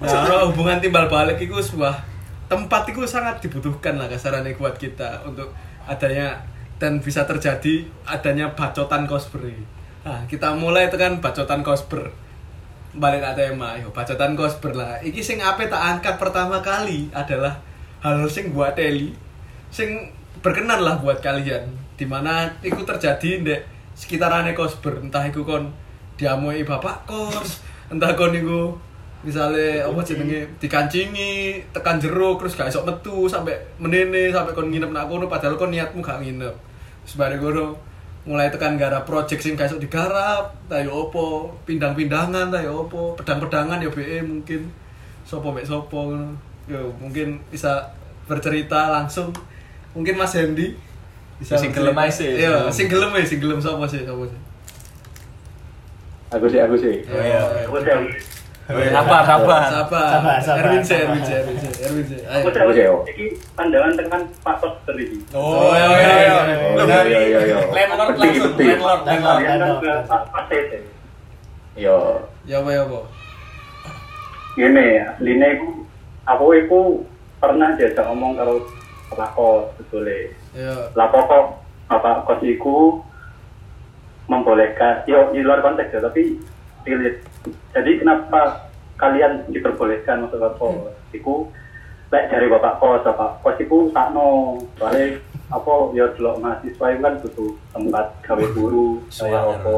[0.00, 2.13] Nah, hubungan timbal balik itu sebuah
[2.50, 5.52] tempat itu sangat dibutuhkan lah kasarannya buat kita untuk
[5.84, 6.40] adanya
[6.76, 9.56] dan bisa terjadi adanya bacotan cosplay.
[10.04, 12.12] Nah, kita mulai tekan bacotan cosper.
[12.94, 15.00] Balik ke tema, yo bacotan cosper lah.
[15.00, 17.58] Iki sing ape tak angkat pertama kali adalah
[18.04, 19.16] hal sing buat Eli
[19.72, 20.12] sing
[20.44, 21.64] berkenan lah buat kalian
[21.96, 23.56] di mana itu terjadi di
[23.96, 25.72] sekitarannya kosber entah itu kon
[26.20, 28.76] diamui bapak kos entah kon itu
[29.24, 30.44] misalnya apa jenenge?
[30.60, 35.56] Dikancingi tekan jeruk terus gak esok metu sampai menene sampai kon nginep nak kono padahal
[35.56, 36.54] kon niatmu gak nginep.
[37.08, 37.66] Sebarang kono
[38.28, 43.88] mulai tekan garap project sing gak iso digarap tayo opo pindang-pindangan tayo opo pedang-pedangan ya
[43.88, 44.68] BE mungkin.
[45.24, 46.36] Sopo mek sopo ngono.
[46.64, 47.92] yo mungkin bisa
[48.28, 49.32] bercerita langsung.
[49.96, 50.76] Mungkin Mas Hendy
[51.40, 52.28] bisa Sing gelem ae sih.
[52.44, 54.40] iya sing gelem ae sing gelem sopo sih sopo sih.
[56.34, 57.04] Aku sih, aku sih.
[57.06, 59.60] iya Aku sih, Sabar, sabar.
[59.68, 61.04] sabar Sabar, sabar, Erwin sabar.
[61.04, 62.86] Erwin sih Erwin sih Erwin ayo aku aku sih.
[63.12, 65.18] Iki pandangan tekan Pak Dokter iki.
[65.36, 66.36] Oh, iya iya iya.
[66.40, 67.58] Oh, Lu iya, dari iya, iya, iya.
[67.68, 69.80] landlord langsung, landlord, landlord.
[69.84, 70.82] Kan.
[71.76, 71.96] Yo,
[72.48, 73.00] ya apa ya apa
[74.54, 75.68] Gini, aslinya aku,
[76.24, 76.80] aku itu
[77.42, 78.38] pernah diajak ngomong
[79.12, 80.30] Pak Kos, sebetulnya.
[80.56, 83.02] ya Lah pokok Bapak Kos iku
[84.30, 86.38] membolehkan, yo di luar konteks ya, tapi
[86.84, 87.20] relate.
[87.74, 88.70] Jadi kenapa
[89.00, 90.94] kalian diperbolehkan masuk ke kos?
[91.12, 91.34] Iku
[92.12, 95.18] lek dari Bapak Kos, Bapak Kos iku sakno, soalnya
[95.50, 99.76] apa ya delok mahasiswa itu kan butuh tempat gawe guru, kayak apa.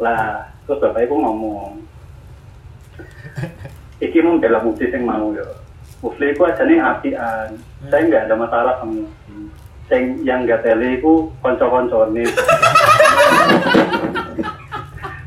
[0.00, 1.84] Lah, terus Bapak iku ngomong,
[4.00, 5.46] iki membela Mufti yang mau ya.
[6.02, 7.48] Mufti itu aja nih apian.
[7.86, 9.06] Saya nggak ada masalah sama.
[9.86, 12.24] Sing yang nggak tele itu konco-koncone.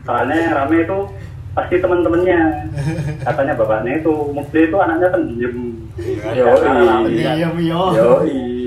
[0.05, 0.97] Soalnya rame itu
[1.51, 2.39] pasti teman-temannya.
[3.25, 5.55] Katanya bapaknya itu Mufti itu anaknya pendiam.
[6.31, 6.45] yo,
[7.07, 7.31] Iya.
[7.35, 7.81] Diam yo.
[7.91, 8.09] yo,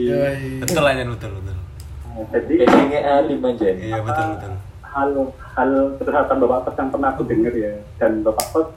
[0.08, 1.56] ya Betul aja betul betul.
[2.32, 3.66] Jadi Kayaknya alim aja.
[3.68, 4.52] Iya betul betul.
[4.88, 5.10] hal
[5.54, 8.68] hal kesehatan bapak kos yang pernah aku dengar ya dan bapak kos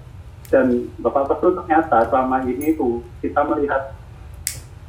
[0.52, 0.68] dan
[1.00, 3.96] bapak kos itu ternyata selama ini tuh kita melihat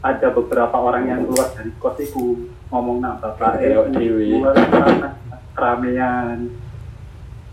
[0.02, 4.50] ada beberapa orang yang keluar dari kos itu ngomong nah bapak eh keluar
[5.54, 6.50] keramaian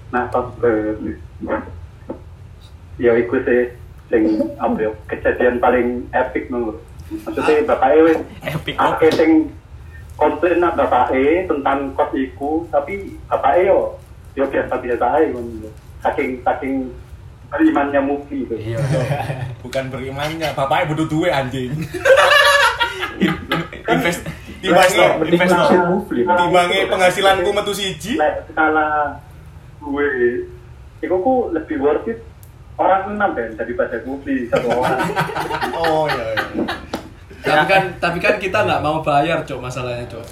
[0.10, 0.50] nah kos
[2.98, 3.62] ya itu sih
[4.10, 4.24] sing
[4.58, 8.18] apa ya kejadian paling epic menurut maksudnya bapak eh
[8.54, 8.76] Epic.
[8.78, 9.50] Oke, sing
[10.20, 13.98] komplain nak bapak E tentang kos iku, tapi bapak E yo
[14.38, 15.70] yo biasa biasa aja ngono.
[16.06, 16.74] Saking saking
[17.50, 18.56] berimannya Mufi itu.
[18.56, 18.78] Iya.
[19.66, 21.74] Bukan berimannya, bapaknya butuh duit anjing.
[23.90, 24.22] Invest
[24.60, 26.04] Timbangnya, Mending investor.
[26.12, 28.20] Timbangnya penghasilanku metu siji.
[28.20, 29.16] Skala
[29.90, 30.08] gue,
[31.00, 32.22] iku ku lebih worth it
[32.76, 35.00] orang enam kan daripada Mufi satu orang.
[35.80, 36.64] Oh iya iya.
[37.40, 40.28] tapi kan tapi kan kita nggak mau bayar cok masalahnya cok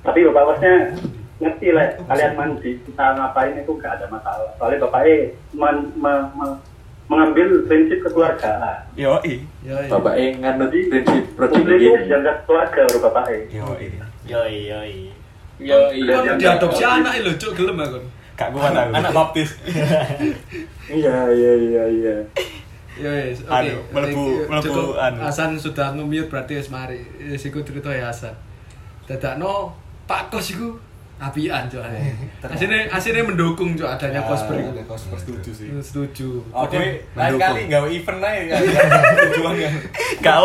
[0.00, 0.74] tapi bapak bosnya
[1.36, 5.16] ngerti lah kalian mandi kita ngapain itu gak ada masalah soalnya bapak E
[5.50, 6.60] men- me- me-
[7.04, 9.42] mengambil prinsip kekeluargaan Yo i.
[9.88, 13.88] Bapak E nganut prinsip project Publik itu jaga keluarga baru bapak E Yo i.
[14.24, 14.94] Yoi yoi.
[15.10, 15.19] Yo,
[15.60, 18.00] kan diadopsi anak lho cok gelem aku
[18.32, 18.88] Kak gua tahu.
[18.96, 19.52] Anak baptis.
[20.90, 22.16] Iya, iya, iya, iya.
[22.96, 24.24] ya wis oke Anu, melebu
[24.58, 24.98] Cukup.
[24.98, 25.18] anu.
[25.22, 28.32] Hasan sudah nge-mute berarti wis mari wis iku cerita ya Hasan
[29.04, 29.70] dadakno
[30.04, 30.74] Pak Kos iku
[31.16, 31.84] apian cok
[32.56, 35.66] asine asine mendukung cok adanya Kosper iku Kosper setuju sih.
[35.78, 37.44] setuju Oke, lain Mendukung.
[37.44, 38.60] kali nggak event aja kan.
[39.28, 39.70] Tujuannya.
[40.18, 40.44] Kau.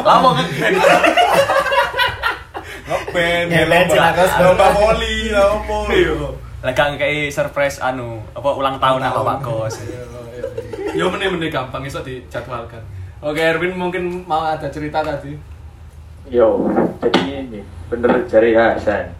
[0.00, 0.72] Lama kan.
[3.16, 4.30] Ngeband, lomba- Cilakos.
[4.38, 5.76] lomba voli, apa.
[6.62, 9.74] Lah kan kayak surprise anu apa ulang tahun apa Pak Kos.
[10.92, 12.80] Yo meneh-meneh gampang iso dijadwalkan.
[13.20, 15.36] Oke, Erwin mungkin mau ada cerita tadi.
[16.26, 16.66] Yo,
[16.98, 19.12] jadi ini bener jari Hasan.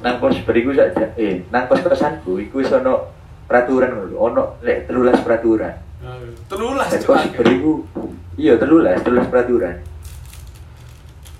[0.00, 3.10] Nang kos beriku saja, eh, nang kos kosanku, iku wis ono
[3.44, 5.74] peraturan lho, ono lek telulas peraturan.
[6.46, 7.08] Telulas Dan cok.
[7.08, 7.72] kos beriku,
[8.34, 9.76] iya telulas, telulas peraturan.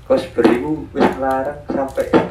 [0.03, 2.29] Kos beriku wis larang sampai 10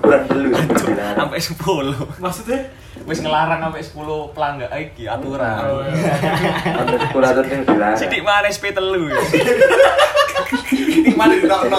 [0.00, 0.52] Kurang telu
[0.84, 1.16] dilarang.
[1.16, 2.20] Sampai 10.
[2.20, 2.60] Maksudnya?
[3.08, 5.56] Wis ngelarang sampai 10 pelanggan iki aturan.
[5.64, 6.12] Oh, iya.
[6.76, 7.96] Sampai 10 aturan yang dilarang.
[7.96, 9.16] Sidik mana SP telu ya.
[10.70, 11.72] Ini mana di tahun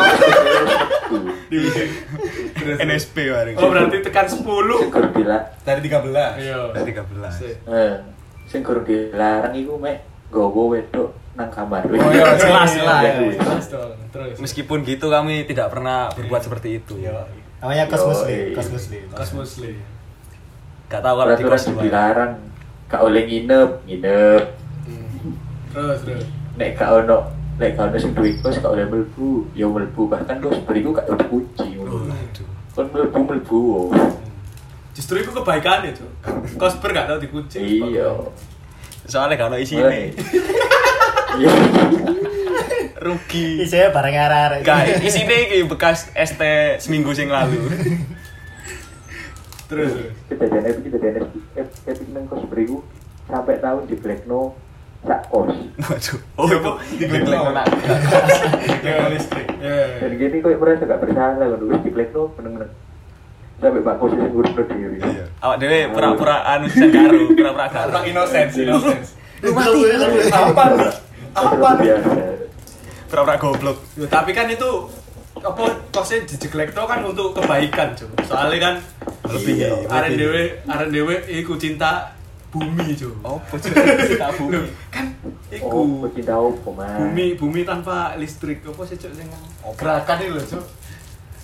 [2.82, 3.56] NSP bareng.
[3.58, 4.42] Oh, berarti tekan 10.
[4.42, 6.42] Sing bilang, Dari 13.
[6.42, 6.58] Iya.
[6.74, 7.30] Dari 13.
[7.30, 7.56] Sik.
[7.68, 7.94] eh,
[8.48, 11.88] sing kurang dilarang iku mek gowo wedok nang kamar.
[11.88, 13.02] Oh iya, jelas, jelas.
[13.02, 13.38] Ya, wis.
[13.40, 14.36] Terus dong, terus.
[14.40, 17.00] Meskipun gitu kami tidak pernah berbuat seperti itu.
[17.62, 18.10] Namanya kos Yoi.
[18.12, 19.04] muslim, kos muslim.
[19.14, 19.76] Kos muslim.
[20.92, 22.34] Gak tahu kalau di Peraturan kos dilarang
[22.92, 24.44] gak oleh nginep, nginep.
[25.72, 26.26] Terus, terus.
[26.60, 27.18] Nek gak ono
[27.56, 31.08] nek gak ono sing duwe kos gak oleh mlebu, ya mlebu bahkan kos beriku gak
[31.08, 31.80] ada kunci.
[32.76, 33.60] Kon mlebu mlebu.
[33.72, 33.90] oh.
[34.92, 36.12] Justru itu kebaikannya, Cok.
[36.60, 37.80] Kosper gak tahu dikunci.
[37.80, 38.12] Iya.
[39.08, 40.68] Soalnya kalau isi ini Iya.
[43.02, 43.66] Rugi.
[43.66, 44.60] Isinya barang arah-arah.
[44.62, 46.42] Gak, isi ini bekas ST
[46.80, 47.58] seminggu sing lalu.
[49.72, 49.92] Terus.
[50.28, 52.84] Kejadian epic kejadian epic epic nang kos beriku
[53.32, 54.54] sampai tahun di Blackno
[55.08, 55.56] sak kos.
[55.82, 56.20] Waduh.
[56.38, 57.66] Oh, itu diglek nak.
[58.84, 59.48] Dengan listrik.
[59.62, 62.72] Eh, Dan gini kok merasa gak bersalah kan wis diklekno meneng-meneng.
[63.62, 64.98] Sampai Pak Kos sing ngurutno dhewe.
[64.98, 65.26] Iya.
[65.42, 67.66] Awak dhewe pura-pura anu sing karo, pura-pura.
[67.94, 69.14] Orang innocence, innocence.
[69.46, 70.10] Lu mati lu.
[70.34, 70.66] Apa?
[71.32, 71.70] Apa?
[73.08, 73.78] Pura-pura goblok.
[73.94, 74.88] Ya, tapi kan itu
[75.34, 78.76] apa kosnya dijeglek tuh kan untuk kebaikan cuy soalnya kan
[79.26, 79.88] Lebih, iya, lebih.
[79.90, 82.14] aren dewe aren dewe iku cinta
[82.50, 84.60] bumi cuy Opo sih cinta bumi?
[84.90, 85.08] kan
[85.64, 88.62] Oh, iku cinta opo, bumi bumi tanpa listrik.
[88.62, 89.28] Apa sih cuy sing
[89.74, 90.62] gerakan itu loh cuy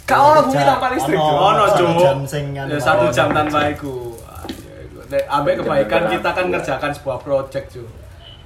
[0.06, 1.64] Gak ono bumi tanpa listrik, Ono.
[1.66, 1.68] Cuk.
[1.68, 4.14] satu cuy jam sing ya satu jam tanpa iku.
[5.28, 7.88] Ambek kebaikan kita kan ngerjakan sebuah project cuy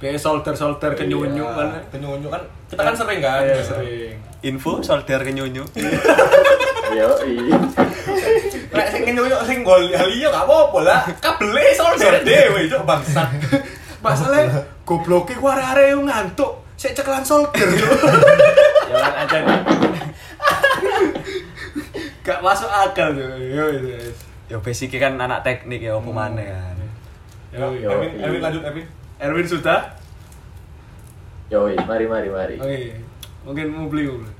[0.02, 3.46] Kayak solder-solder kenyunyu kan Kenyunyu kan kita kan sering kan?
[3.46, 5.62] Iya, sering Info solder ke nyunyu.
[6.98, 7.54] Yo, iya.
[8.74, 11.00] Lek sing kenyunyu sing gol haliyo gak apa-apa lah.
[11.22, 13.30] Kabele solder dhewe itu bangsat.
[14.04, 17.86] Masalahnya gobloknya ku arek-arek yang ngantuk Sik ceklan solder yo.
[18.90, 19.38] Jalan aja.
[22.26, 23.14] Gak masuk akal.
[23.38, 23.86] Yo itu.
[24.50, 26.74] Ya basic kan anak teknik ya opo maneh kan.
[27.54, 28.42] Yo, Yo, iya.
[28.42, 29.01] Lanjut Erwin.
[29.22, 29.86] Erwin sudah?
[31.46, 32.54] Yo, wis, mari mari mari.
[32.58, 32.98] Oke.
[33.46, 34.34] Mungkin mau beli mau beli.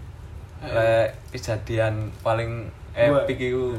[0.59, 3.79] Lek kejadian paling epic iku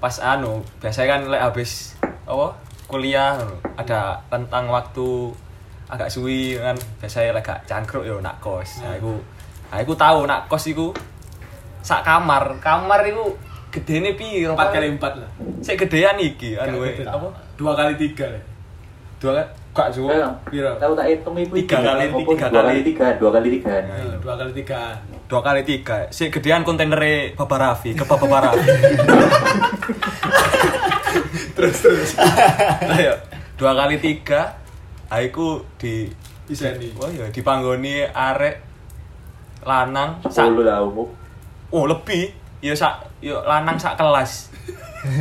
[0.00, 2.56] pas anu, biasanya kan lek habis apa?
[2.88, 3.36] kuliah
[3.76, 5.36] ada rentang waktu
[5.92, 6.72] agak suwi kan
[7.04, 8.80] biasanya lek gak cangkruk yo nak kos.
[8.80, 9.20] Nah, iku
[9.68, 10.96] nah iku tahu nak kos iku
[11.84, 12.56] sak kamar.
[12.64, 13.36] Kamar iku
[13.68, 14.56] gedene piro?
[14.56, 15.30] Empat kali empat lah.
[15.60, 17.04] Sik gedean iki anu gede.
[17.04, 17.28] apa?
[17.60, 18.57] Dua kali tiga lah.
[19.18, 19.42] Dua?
[19.70, 20.10] Gak suwe.
[20.12, 20.74] Eh, Piro?
[20.74, 22.82] Tahu tak hitung iku Tiga kali, tiga dua kali.
[22.82, 23.74] tiga, dua kali tiga.
[24.18, 24.82] Dua kali tiga.
[25.28, 28.64] dua kali tiga si gedean kontainernya Bapak Raffi ke Bapak Raffi
[31.52, 32.10] Terus terus.
[32.88, 33.12] ayo
[33.54, 34.56] dua kali tiga
[35.06, 36.08] aku di
[36.44, 36.96] Bisa nih.
[36.96, 38.56] wah ya dipanggoni arek
[39.62, 41.12] lanang sak Sepuluh lah umum.
[41.68, 44.48] oh lebih ya sak yo lanang sak kelas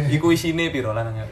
[0.08, 1.28] iku isine piro lanangnya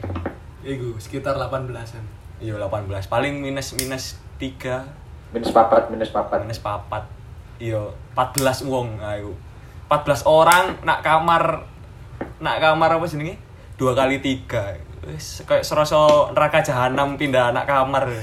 [0.60, 2.02] Iku sekitar 18-an.
[2.38, 4.04] Iya 18 paling minus minus
[4.36, 4.84] tiga
[5.30, 6.38] Minus papat, minus papat.
[6.40, 7.04] minus papat
[7.56, 7.80] iya
[8.14, 9.32] 14 wong ayo
[9.86, 11.64] 14 orang nak kamar
[12.36, 13.36] nak kamar apa jenenge
[13.74, 15.96] dua kali tiga wis kayak serasa
[16.32, 18.04] neraka jahanam pindah anak kamar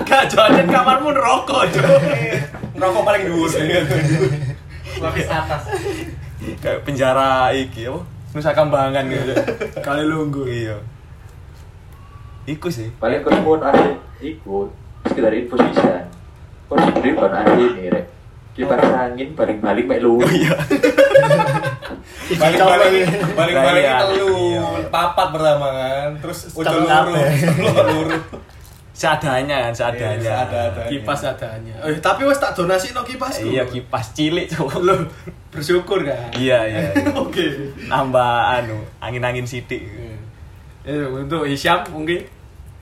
[0.00, 1.86] Gak jajan kamarmu rokok, Cuk.
[2.74, 3.46] Rokok paling dhuwur.
[4.98, 5.62] Lapis atas.
[6.58, 8.00] kayak penjara iki apa
[8.32, 9.34] Nusa Kambangan gitu
[9.78, 10.48] Kali lunggu.
[10.50, 10.74] iya
[12.50, 14.68] iku sih Paling kau mau asli ikut
[15.02, 16.04] sekedar info sisa.
[16.66, 18.04] Kau sebenarnya bukan asli nih, rek.
[18.50, 20.18] Kipas angin baling-baling mek lu.
[20.26, 20.52] iya
[22.30, 23.96] Balik-balik balik-balik Iya.
[24.04, 24.86] telu Iya.
[24.88, 26.10] papat pertama kan.
[26.20, 27.14] Terus ucul luru.
[27.88, 28.18] Luru.
[28.92, 30.84] seadanya kan seadanya Iya, seadanya.
[30.86, 31.74] Kipas adanya.
[31.82, 33.48] Eh, tapi wes tak donasi no kipasku.
[33.48, 34.94] iya kipas cilik cowok Lo
[35.52, 36.28] bersyukur kan?
[36.36, 37.08] iya iya iya.
[37.16, 37.72] Oke.
[37.82, 39.88] nambah anu angin-angin sidik
[40.80, 42.24] Eh, untuk Hisham mungkin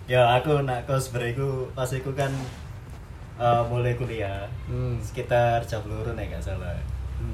[0.08, 2.32] Ya aku nak kos beriku pas iku kan
[3.36, 4.96] eh, mulai kuliah Hmm.
[5.04, 6.72] sekitar jam luru nek gak salah.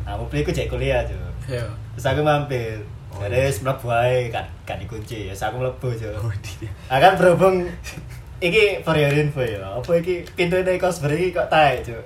[0.02, 1.20] Nah, mobil iku cek kuliah tuh.
[1.46, 1.62] Ya.
[1.94, 2.82] Terus aku mampir.
[3.14, 5.34] Jadi wis mlebu ae kan kan dikunci ya.
[5.38, 6.10] Aku mlebu jo.
[6.18, 7.62] oh dia Ah kan berhubung
[8.42, 9.62] iki for your info ya.
[9.62, 11.98] Apa iki pintu nek kos beri kok taek jo.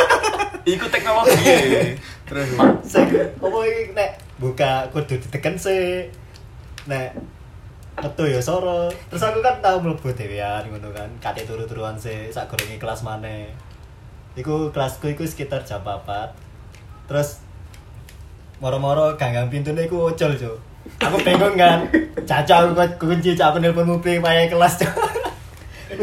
[0.68, 1.96] Iku teknologi.
[2.28, 2.48] Terus
[2.84, 3.08] Sing
[3.40, 6.12] apa iki nek buka kudu diteken sih.
[6.84, 7.16] Nek
[8.00, 8.90] metu ya soro.
[9.10, 11.10] Terus aku kan tau mlebu dhewean ngono kan.
[11.22, 13.54] Kate turu-turuan sih sak gorenge kelas maneh.
[14.34, 16.02] Iku kelasku iku sekitar jam 4.
[17.06, 17.38] Terus
[18.58, 20.58] moro-moro ganggang pintune iku ocol, Cuk.
[20.98, 21.86] Aku bingung kan.
[22.28, 24.94] Caca aku kunci cak aku nelpon mobil payah kelas, Cuk.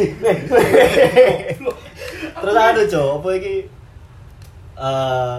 [2.42, 3.56] Terus anu, Cuk, apa iki
[4.80, 5.38] eh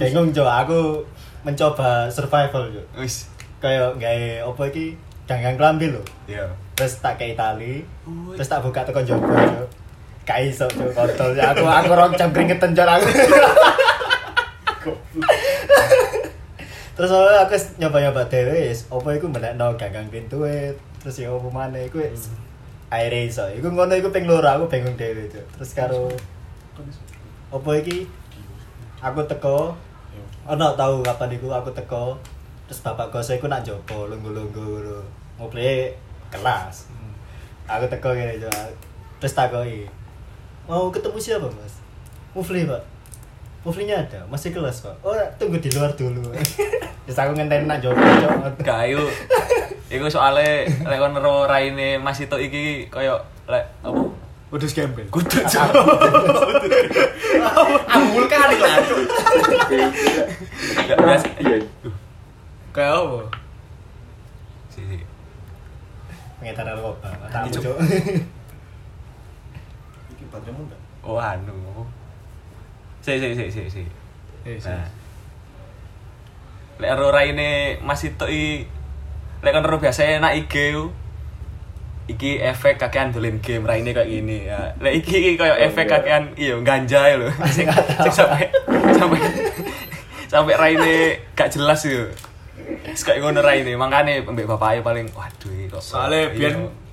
[0.00, 0.48] bingung, Cuk.
[0.48, 1.06] Aku
[1.46, 2.86] mencoba survival, Cuk.
[2.98, 3.30] Wis.
[3.62, 4.98] Kayak gawe apa iki
[5.32, 6.02] ganggang klambi lho.
[6.28, 6.44] Iya.
[6.76, 7.84] Terus tak kayak tali,
[8.36, 9.32] terus tak buka tekan jopo.
[10.22, 11.34] Gak iso, Cuk, kontol.
[11.34, 13.08] Aku aku rong jam keringetan, Cuk, aku.
[16.92, 20.44] terus aku nyoba-nyoba dhewe wis apa iku menekno ganggang pintu
[21.00, 22.28] terus ya apa maneh iku wis
[22.92, 25.46] aire iso iku ngono iku ping loro aku bingung dhewe Cuk.
[25.56, 26.12] terus karo
[27.48, 28.04] apa iki
[29.00, 29.72] aku teko
[30.44, 32.20] ana tau kapan iku aku teko
[32.68, 35.00] terus bapak kos iku nak jopo lunggu-lunggu
[35.38, 35.92] ngono mobil
[36.32, 36.88] kelas
[37.68, 38.52] aku teko ngene Cuk.
[39.20, 39.86] terus takoki
[40.68, 41.80] mau ketemu siapa mas
[42.32, 42.82] Mufli pak
[43.62, 46.34] Muflinya ada, masih kelas pak Oh tunggu di luar dulu
[47.06, 48.62] Terus aku ngenteni nak jopo Cuk.
[48.66, 49.06] Kayu.
[49.86, 54.02] Iku soalnya lek kon ro raine Mas itu iki koyo lek apa?
[54.52, 55.08] Udus gembel.
[55.08, 55.68] Kudu cok.
[57.88, 58.76] Ambul kali lah.
[60.84, 61.28] Gak biasa.
[61.40, 61.56] Iya.
[62.72, 63.18] Kayak apa?
[64.68, 64.98] Si, si.
[66.42, 67.06] Pengetan narkoba.
[67.30, 67.62] Tahu, Cuk.
[67.70, 67.78] Cuk.
[70.10, 70.80] Iki bacanya enggak.
[71.06, 71.86] Oh anu.
[72.98, 73.82] Si si si si si.
[74.42, 74.66] Eh, sih.
[74.66, 74.90] Nah.
[76.82, 78.66] Lek ero raine Mas itu i
[79.38, 80.82] lek kan biasa enak IG.
[82.10, 84.74] Iki efek kakean dolen game raine kayak gini ya.
[84.82, 87.30] Lek iki iki koyo efek kakean iya ganja ya lho.
[87.54, 88.50] Sing sing sampai
[88.98, 89.22] sampai
[90.34, 92.10] sampai raine gak jelas yo.
[92.82, 95.82] Kayak ngono raine, makane mbek bapake paling waduh iki kok.
[95.82, 96.52] Soalnya biar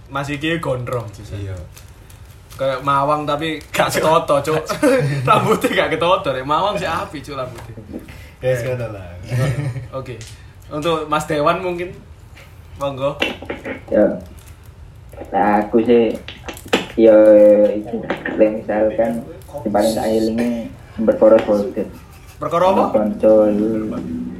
[0.09, 1.25] Mas iki gondrong sih.
[1.35, 1.57] iya.
[2.53, 4.63] Kayak mawang tapi gak ketoto, Cuk.
[5.27, 6.43] Rambutnya gak ketoto, Rek.
[6.43, 7.73] Mawang sih api, Cuk, rambutnya.
[8.37, 9.07] Guys, ngono lah.
[9.99, 10.19] Oke.
[10.67, 11.95] Untuk Mas Dewan mungkin
[12.77, 13.15] monggo.
[13.91, 14.05] ya
[15.35, 16.15] nah aku sih
[16.95, 17.11] ya
[17.75, 20.71] itu lah misalkan yang paling tak elingi
[21.03, 21.83] berkoro solder
[22.39, 22.83] Perkara apa?
[22.95, 23.51] konco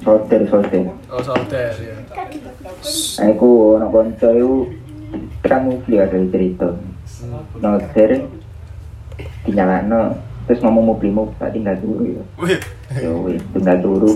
[0.04, 1.96] solder solder Oh, solder ya.
[3.20, 4.52] nah aku anak konco itu
[5.44, 6.70] kamu beli ada cerita.
[7.60, 8.12] Solder
[9.48, 10.02] dinyalakno
[10.50, 12.24] terus ngomong mau beli mau tak tinggal dulu ya.
[12.98, 14.10] Ya wis tinggal dulu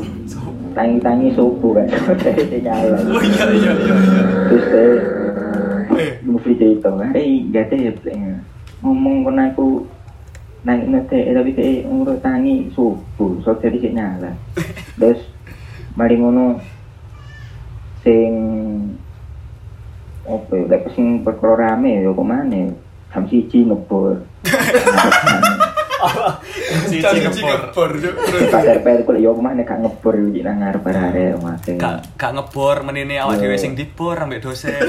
[0.74, 1.88] tangi-tangi subuh kan?
[2.08, 4.22] Solder nyala oh iya iya iya iya.
[4.50, 4.92] terus saya
[6.26, 7.94] mau beli cerita eh gak ya
[8.82, 9.86] ngomong kan aku
[10.64, 14.32] naik nete tapi kayak ngurut tangi subuh so jadi nyala.
[15.00, 15.20] Terus
[15.94, 16.58] mari ngono
[18.02, 18.32] sing
[20.24, 22.72] apa ya lek sing perkara rame ya kok mana
[23.14, 24.24] jam siji ngebor
[26.90, 27.72] Cici Cuk.
[28.52, 32.32] pasar per kok ya ke mana gak ngebor iki nang ngarep arek mate Gak gak
[32.36, 34.74] ngebor menini awak dhewe sing dibor ambek dosen.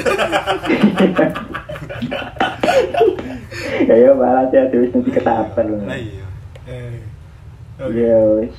[3.89, 6.27] ya ya malah saya terus nanti ketapan Lah iya.
[6.67, 6.99] Eh.
[7.93, 8.57] Ya wis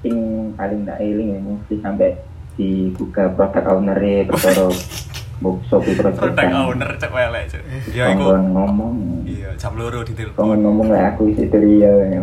[0.00, 0.16] sing
[0.54, 2.16] paling tak eling ya mesti sampai
[2.56, 4.68] dibuka produk owner e perkara
[5.64, 7.62] sopi produk Product owner cek welek cek.
[7.90, 8.36] Ya iku.
[8.36, 10.36] Ngomong Iya, jam loro di telepon.
[10.36, 12.20] kongkon ngomong lah aku isi dia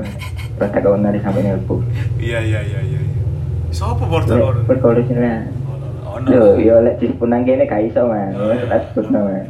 [0.55, 1.81] produk owner sampai nelpon
[2.17, 2.99] Iya iya iya iya.
[2.99, 3.21] iya.
[3.69, 4.63] Sopo portal Lek, orang?
[4.65, 5.41] perkara sini lah
[6.07, 6.57] Oh Yo, no.
[6.57, 8.31] yo lek disebut nang kene gak iso man.
[8.33, 9.43] Wis tak sebut man.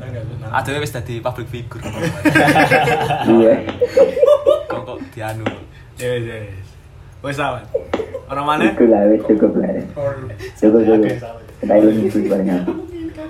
[0.50, 1.84] Aduh wis dadi public figure.
[3.30, 3.54] Iya.
[4.65, 5.45] Kok kok dianu.
[5.95, 6.38] Ya, ya.
[7.28, 7.60] Wes awan.
[8.32, 8.72] Orang mana?
[8.72, 9.68] Cukup lah, wis cukup lah.
[10.56, 11.12] Cukup cukup.
[11.60, 12.63] Kita ini itu banyak.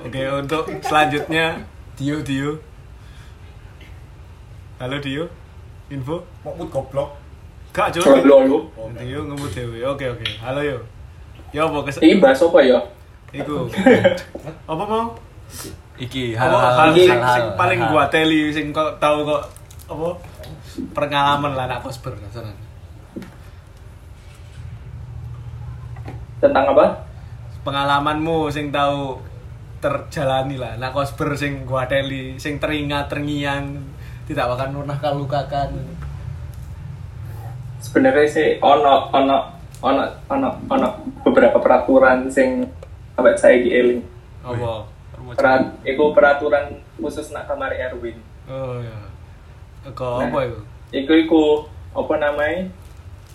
[0.05, 1.65] Oke, untuk selanjutnya
[1.97, 2.61] Dio Dio.
[4.77, 5.25] Halo Dio.
[5.89, 6.21] Info?
[6.45, 7.17] Mau mut goblok.
[7.73, 8.05] Kak, Cuk.
[8.05, 8.59] Goblok lu.
[9.01, 9.81] Dio ngebut dewe.
[9.89, 10.27] Oke, oke.
[10.45, 10.77] Halo yo.
[11.49, 12.77] Yo apa kes Iki bahas apa ya?
[13.33, 13.65] Iku.
[14.71, 15.17] Apa mau?
[15.97, 17.17] Iki hal-hal hal sing,
[17.57, 19.41] paling gua teli sing kok tahu kok
[19.89, 20.07] apa
[20.93, 22.66] pengalaman lah anak kosper kasaran.
[26.37, 26.85] Tentang apa?
[27.65, 29.19] Pengalamanmu sing tahu
[29.77, 33.77] terjalani lah anak kosper sing gua teli sing teringat terngiang
[34.25, 35.69] tidak akan pernah kalukakan.
[37.77, 39.37] Sebenarnya sih ono ono
[39.85, 40.87] ono ono ono
[41.21, 42.65] beberapa peraturan sing
[43.13, 44.01] sampai saya dieling.
[44.41, 44.85] Apa?
[45.37, 48.15] Perat, iku peraturan khusus nak kamar Erwin.
[48.47, 48.99] Oh ya.
[49.91, 50.59] Kok apa itu?
[51.03, 51.43] Iku iku
[51.91, 52.71] apa namanya?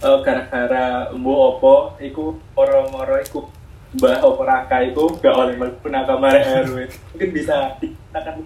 [0.02, 3.46] Eh, gara-gara mbu apa iku moro-moro iku
[3.94, 6.90] mbah apa raka iku gak oleh mlebu nang kamar Erwin.
[7.14, 8.42] Mungkin bisa dikatakan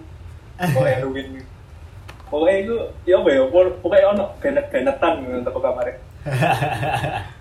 [0.61, 1.41] oh Erwin.
[2.29, 2.75] Pokoknya itu,
[3.07, 3.41] ya apa ya,
[3.79, 5.87] pokoknya ono ganet-ganetan untuk kamar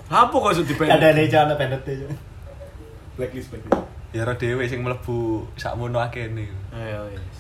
[0.07, 0.95] Apa kok sudah dipendek?
[0.95, 2.07] Ada nih jangan pendet itu.
[3.19, 3.83] Blacklist blacklist.
[4.15, 6.47] Ya ro dhewe sing mlebu sakmono akene.
[6.71, 7.39] Ayo, yes.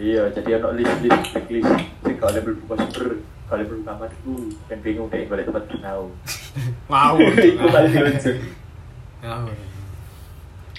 [0.00, 1.68] Iya, jadi ono list list checklist
[2.02, 4.34] sing kalau level buka super, kalau level kamar itu
[4.66, 6.00] kan bingung deh kalau tempat kenal.
[6.90, 7.32] Ngawur.
[7.50, 8.32] Iku paling lucu.
[9.22, 9.56] Ngawur.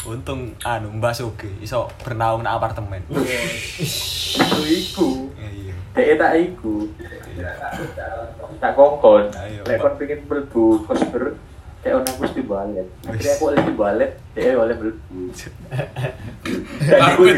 [0.08, 3.04] Untung anu Mbak Soge iso bernaung nang apartemen.
[3.12, 5.76] Itu iku, Iya.
[5.92, 6.88] dek tak iku.
[8.58, 9.28] Tak kongkon,
[9.68, 9.82] lek Pak.
[9.84, 11.36] kon pengen mlebu kosper,
[11.88, 12.84] kayak ono mesti balet.
[13.08, 14.92] Akhirnya aku oleh balet, dek oleh iku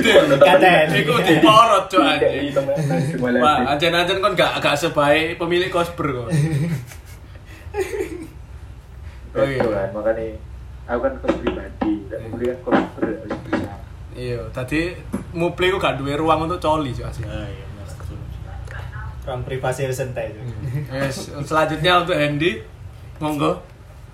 [0.02, 0.90] dikono Katen.
[0.90, 3.46] Iku diporot Iya, teman-teman.
[3.46, 6.34] Wah, anjen-anjen kon gak gak sebaik pemilik kosper kok.
[9.38, 9.62] Oh, iya.
[9.62, 10.34] Kan, makanya
[10.90, 13.22] aku kan kos pribadi, dan beli kan kosper.
[14.18, 14.98] Iya, tadi
[15.30, 17.30] Mupli ku gak duwe ruang untuk coli cok asli.
[17.30, 17.94] Ah iya, Mas.
[19.30, 20.42] Ruang privasi harus santai itu.
[20.90, 22.66] Yes, selanjutnya untuk Hendy.
[23.22, 23.62] Monggo.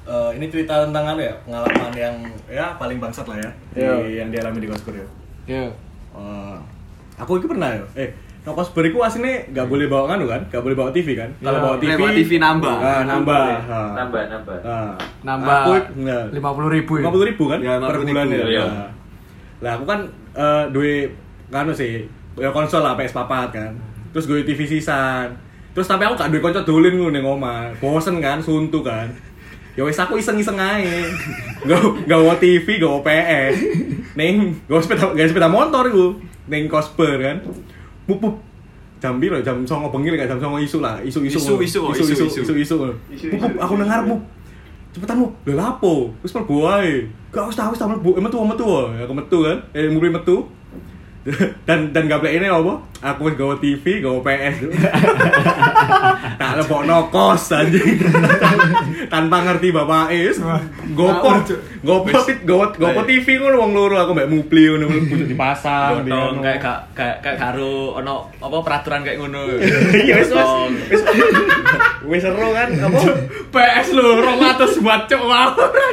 [0.06, 4.22] Eh, ini cerita tentang apa ya pengalaman yang ya paling bangsat lah ya di, Iya.
[4.22, 5.08] yang dialami di koskur ya.
[5.45, 5.66] Iya.
[6.14, 6.56] Eh,
[7.18, 8.10] aku itu pernah ya eh
[8.45, 10.41] Nah, cosplay ku aslinya nggak boleh bawa kan kan?
[10.45, 11.34] Nggak boleh bawa TV kan?
[11.41, 12.76] Kalau Ya, bawa TV, bawa TV nambah.
[12.78, 13.41] Nah, nambah.
[13.66, 13.89] Nah.
[13.97, 14.58] Nambah, nambah.
[14.62, 14.93] Nah,
[15.26, 17.01] Nambah Aku, nah, lima puluh ribu ya.
[17.01, 18.45] lima puluh ribu kan Ya, per 50.000, bulan ya.
[18.45, 18.66] iya.
[18.70, 18.89] Nah.
[19.58, 19.99] Lah aku kan
[20.38, 21.10] eh duwe
[21.49, 22.06] kanu sih,
[22.38, 23.72] ya konsol lah PS papat kan.
[24.14, 25.34] Terus gue TV sisan.
[25.74, 27.74] Terus tapi aku gak duwe konco dolen ngono ning omah.
[27.82, 29.10] Bosen kan, suntuk kan.
[29.76, 31.03] Ya wis aku iseng-iseng ae.
[31.67, 33.53] Gak gak TV, gak PS.
[34.15, 36.15] Ning gak sepeda gak sepeda motor iku.
[36.47, 37.38] Ning cosper kan.
[38.07, 38.36] Pup pup.
[39.03, 39.36] Jam piro?
[39.43, 40.95] Jam 09.00 bengi gak jam 09.00 isu lah.
[41.03, 42.41] Isu, isu, isu, isu, isu.
[42.41, 42.76] isu, isu.
[43.36, 44.17] Pup pup aku nang ngarepmu
[44.95, 48.63] cepetan mu lha lapo wis mlebu ae gak ta wis ta mlebu eh, metu metu
[48.95, 50.47] ya aku metu kan eh mulai metu
[51.67, 54.56] dan dan gak ini apa aku wis gawe TV gawe PS
[56.41, 58.01] tak lebokno kos anjing
[59.14, 60.41] tanpa ngerti bapak wis
[60.97, 61.45] gopo
[61.86, 66.10] gopo gopo gopo TV ngono wong loro aku mbek mupli ngono mlebu di pasar di
[66.10, 66.43] Gotong anu.
[66.43, 69.39] kayak gak kayak kayak karo ono apa peraturan kayak ngono.
[70.06, 70.32] iya wis
[70.89, 71.01] wis
[72.10, 72.99] wis seru kan apa
[73.53, 75.49] PS lu 200 buat cok wow.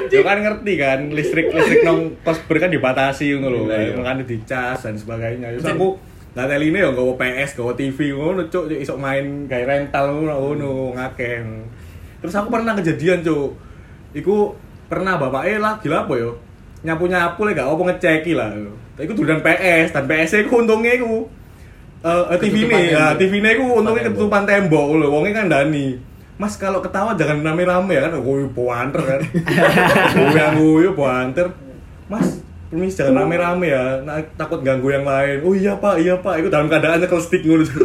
[0.08, 3.60] Yo kan ngerti kan listrik listrik nong kosber kan dibatasi ngono lho.
[3.68, 3.94] Iya, iya.
[4.00, 5.60] Makanya dicas dan sebagainya.
[5.60, 9.44] Terus aku nggak teli ini ya nggawa PS, nggawa TV ngono cuk cuk, iso main
[9.44, 11.44] kayak rental ngono ngono ngakeh.
[12.24, 13.50] Terus aku pernah kejadian cuk.
[14.16, 14.56] Iku
[14.88, 16.40] pernah bapaknya lah gila apa yo.
[16.82, 18.48] Nyapu-nyapu lek gak apa ngeceki lah.
[18.96, 21.28] Iku dudan PS dan PS iku untungnya iku
[22.02, 23.14] eh TV ini ya.
[23.14, 25.12] TV ini iku untungnya ketutupan tembok lho.
[25.12, 26.12] Wongnya kan Dani.
[26.42, 29.20] Mas kalau ketawa jangan rame-rame ya kan, gue poanter kan.
[30.18, 31.54] gue yang gue poanter.
[32.10, 32.41] Mas,
[32.72, 35.44] permisi jangan rame-rame ya, nah, takut ganggu yang lain.
[35.44, 37.68] Oh iya pak, iya pak, itu dalam keadaan nyekel stick ngono.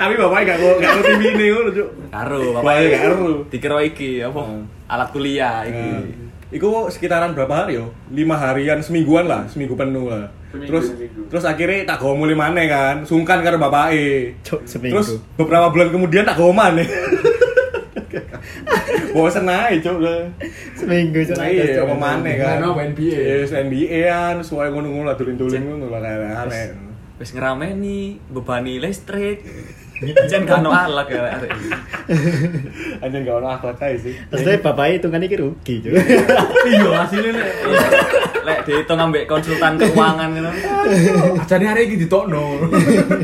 [0.00, 1.88] Tapi bapaknya gak gak ngerti TV ini ngono cuk.
[2.08, 3.28] Karo Bapaknya bapaknya gak karo.
[3.52, 4.40] Dikira iki apa?
[4.88, 5.88] Alat kuliah iki.
[5.92, 7.92] Nah, Iku sekitaran berapa hari yo?
[8.08, 10.32] Lima harian semingguan lah, seminggu penuh lah.
[10.48, 11.20] Seminggu, terus seminggu.
[11.28, 14.32] terus akhirnya tak gawa mulai mana kan, sungkan karena bapaknya.
[14.40, 14.96] Cuk, seminggu.
[14.96, 16.80] Terus beberapa bulan kemudian tak gawa mana.
[19.24, 19.98] Bosen aja cuk.
[20.76, 21.36] Seminggu cuk.
[21.40, 22.60] Nah, iya, apa mana kan?
[22.60, 23.16] Nah, no, NBA.
[23.16, 26.64] Yes, NBA kan, sesuai ngono-ngono lah tulin-tulin ngono lah kayak aneh.
[27.16, 29.40] Wis ngerameni bebani listrik.
[30.28, 31.50] Jan gak ono alat ya arek.
[33.00, 34.12] Anjir gak ono akhlak aja sih.
[34.28, 35.92] Maksudnya bapaknya hitungan ini rugi cuk.
[36.68, 37.48] Iya, hasilnya nek.
[38.44, 40.52] Lek dihitung ambek konsultan keuangan ngono.
[41.42, 42.68] Ajane hari iki ditokno.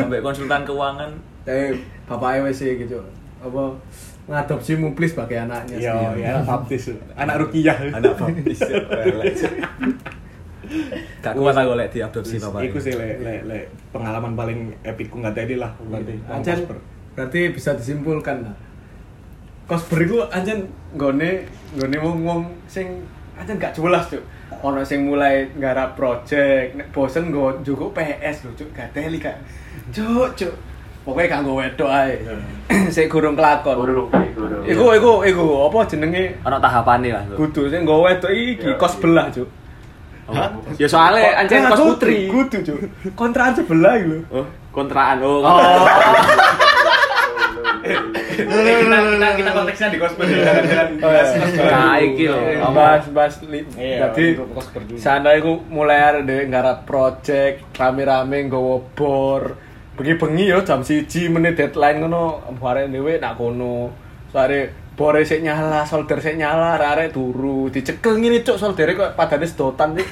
[0.00, 1.12] Ambek konsultan keuangan
[1.44, 1.76] Tapi
[2.08, 3.04] bapaknya wis iki gitu.
[3.44, 3.76] Apa
[4.22, 6.20] ngadopsi muplis sebagai anaknya Iya, sendiri.
[6.22, 6.82] ya anak baptis.
[7.14, 7.76] Anak Rukiah.
[7.90, 8.78] anak baptis ya.
[11.22, 12.60] Gak kuat aku lek diadopsi bapak.
[12.64, 16.14] Iku sih lek lek lek pengalaman paling epicku nggak tadi lah berarti.
[16.26, 16.58] Anjen
[17.12, 18.54] berarti bisa disimpulkan lah.
[19.68, 20.64] Cosper iku anjen
[20.94, 21.44] nggone
[21.76, 23.04] nggone wong-wong sing
[23.36, 24.22] anjen gak jelas, Cuk.
[24.62, 28.70] Ono sing mulai nggarap project, nek bosen nggo njukuk PS lho, Cuk.
[28.72, 29.36] Gak teli gak.
[29.90, 30.54] Cuk, Cuk.
[31.02, 32.14] Pokoknya gak nggo wedok ae.
[32.94, 33.74] Sik gurung kelakon.
[33.74, 34.06] Guru,
[34.38, 34.56] guru.
[34.62, 36.38] Iku iku iku apa jenenge?
[36.46, 37.22] Ono tahapane lah.
[37.34, 39.48] Kudu sing nggo wedok iki Ya, kos belah, Cuk.
[40.30, 40.34] Oh.
[40.78, 42.30] Ya soalnya Nah, kos putri.
[42.30, 42.78] Kudu, Cuk.
[43.18, 44.18] Kontrakan sebelah iki lho.
[44.30, 45.18] Oh, kontraan.
[45.26, 45.42] Oh.
[47.82, 51.66] kita, kita, kita konteksnya di jangan jangan Oh, iya.
[51.66, 52.38] Nah, iki lho.
[52.70, 54.38] bahas bahas Iya, jadi
[55.02, 59.58] sana iku mulai ada nggarap project rame-rame nggawa bor
[59.92, 62.22] bengi-bengi yo jam siji menit deadline ngono
[62.56, 63.92] bareng dhewe nak kono
[64.32, 69.44] soalnya bore sik nyala solder sik nyala arek turu dicekel ngene cuk soldere kok padane
[69.44, 70.06] sedotan sih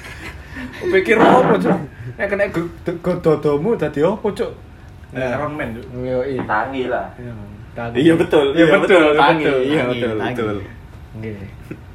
[0.82, 1.78] pikir apa cuk
[2.16, 2.68] nek kena go-
[3.00, 4.52] go- dodomu dadi apa cuk
[5.10, 5.82] Iron Man tuh.
[6.06, 7.10] yo iya Tangi lah.
[7.98, 8.54] Iya betul.
[8.54, 9.42] Iya betul, Tangi.
[9.42, 9.58] betul.
[9.66, 10.34] Iya betul, tangi.
[10.38, 10.56] betul.
[11.18, 11.30] Oke.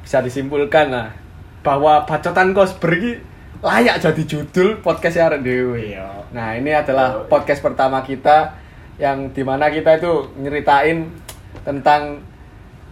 [0.04, 1.08] Bisa disimpulkan lah
[1.64, 3.16] bahwa bacotan kosber ini
[3.64, 5.96] layak jadi judul podcast arek dewe.
[6.36, 8.52] Nah, ini adalah podcast pertama kita
[9.00, 11.08] yang di mana kita itu nyeritain
[11.64, 12.20] tentang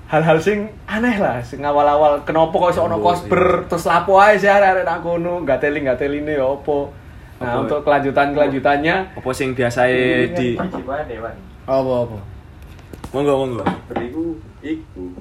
[0.08, 4.48] hal-hal sing aneh lah, sing awal-awal kenapa kok iso ono kosber terus lapo ae sih
[4.48, 6.88] arek-arek nak kono, gak teli gak teline ya opo.
[7.36, 7.60] Nah, Apa?
[7.66, 11.36] untuk kelanjutan-kelanjutannya Apa sing biasae di Wan?
[11.68, 12.18] apa-apa.
[13.12, 13.64] Monggo monggo.
[13.92, 15.12] Beriku, iku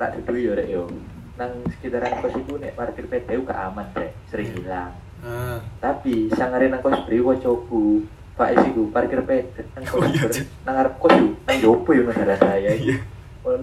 [0.00, 0.88] tak dulu ya rek yo.
[1.36, 4.96] Nang sekitaran kos iku nek parkir PTU gak aman rek, sering hilang.
[5.20, 5.58] Ah.
[5.78, 8.06] Tapi sangare nang kos beriku coku.
[8.34, 11.26] Pak isi ku parkir PT nang kos ber- nang arep kos yo.
[11.42, 12.94] Nang jopo yo negara saya iki.
[13.42, 13.54] Oh,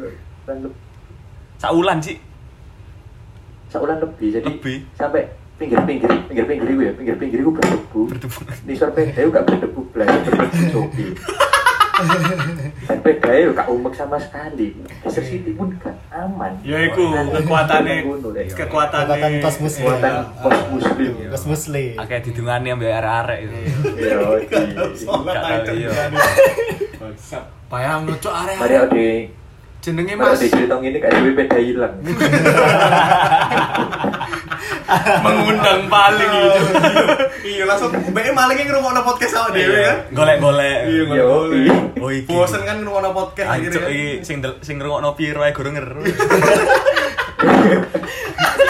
[1.56, 2.20] Saulan sih.
[3.66, 4.78] saulan lebih jadi Lebih.
[4.94, 8.02] sampai pinggir-pinggir pinggir-pinggir iku ya pinggir-pinggir iku berdebu.
[8.64, 11.06] Di sor PTU gak berdebu blas berdebu joki.
[12.88, 14.76] Dan bedanya yo gak umek sama sekali.
[15.04, 16.52] Leicester City pun gak aman.
[16.62, 18.04] Ya iku kekuatane
[18.52, 19.86] Kekuatan kekuatane pas muslim.
[19.88, 21.12] Kekuatan pos muslim.
[21.32, 21.96] Pas muslim.
[22.00, 23.58] Akeh didungani ambek arek-arek itu.
[24.00, 24.40] Yo,
[25.26, 25.92] Gak tahu iya.
[27.72, 28.58] Bayang lucu area.
[28.60, 29.10] Mari ade
[29.86, 30.42] Jenenge Mas.
[30.42, 31.96] Di cerita ini kayak duwe beda hilang.
[35.22, 36.62] mengundang paling itu.
[37.46, 39.98] Iya langsung mbake maling ngrungokno podcast awak dhewe kan.
[40.12, 40.78] Golek-golek.
[40.88, 41.78] Iya Yo, golek.
[41.96, 42.26] Oh iki.
[42.28, 43.80] Bosen kan ngrungokno podcast Ancuk akhirnya.
[43.80, 43.92] kan.
[43.92, 46.02] iki sing sing ngrungokno piro ae gurung ngeru.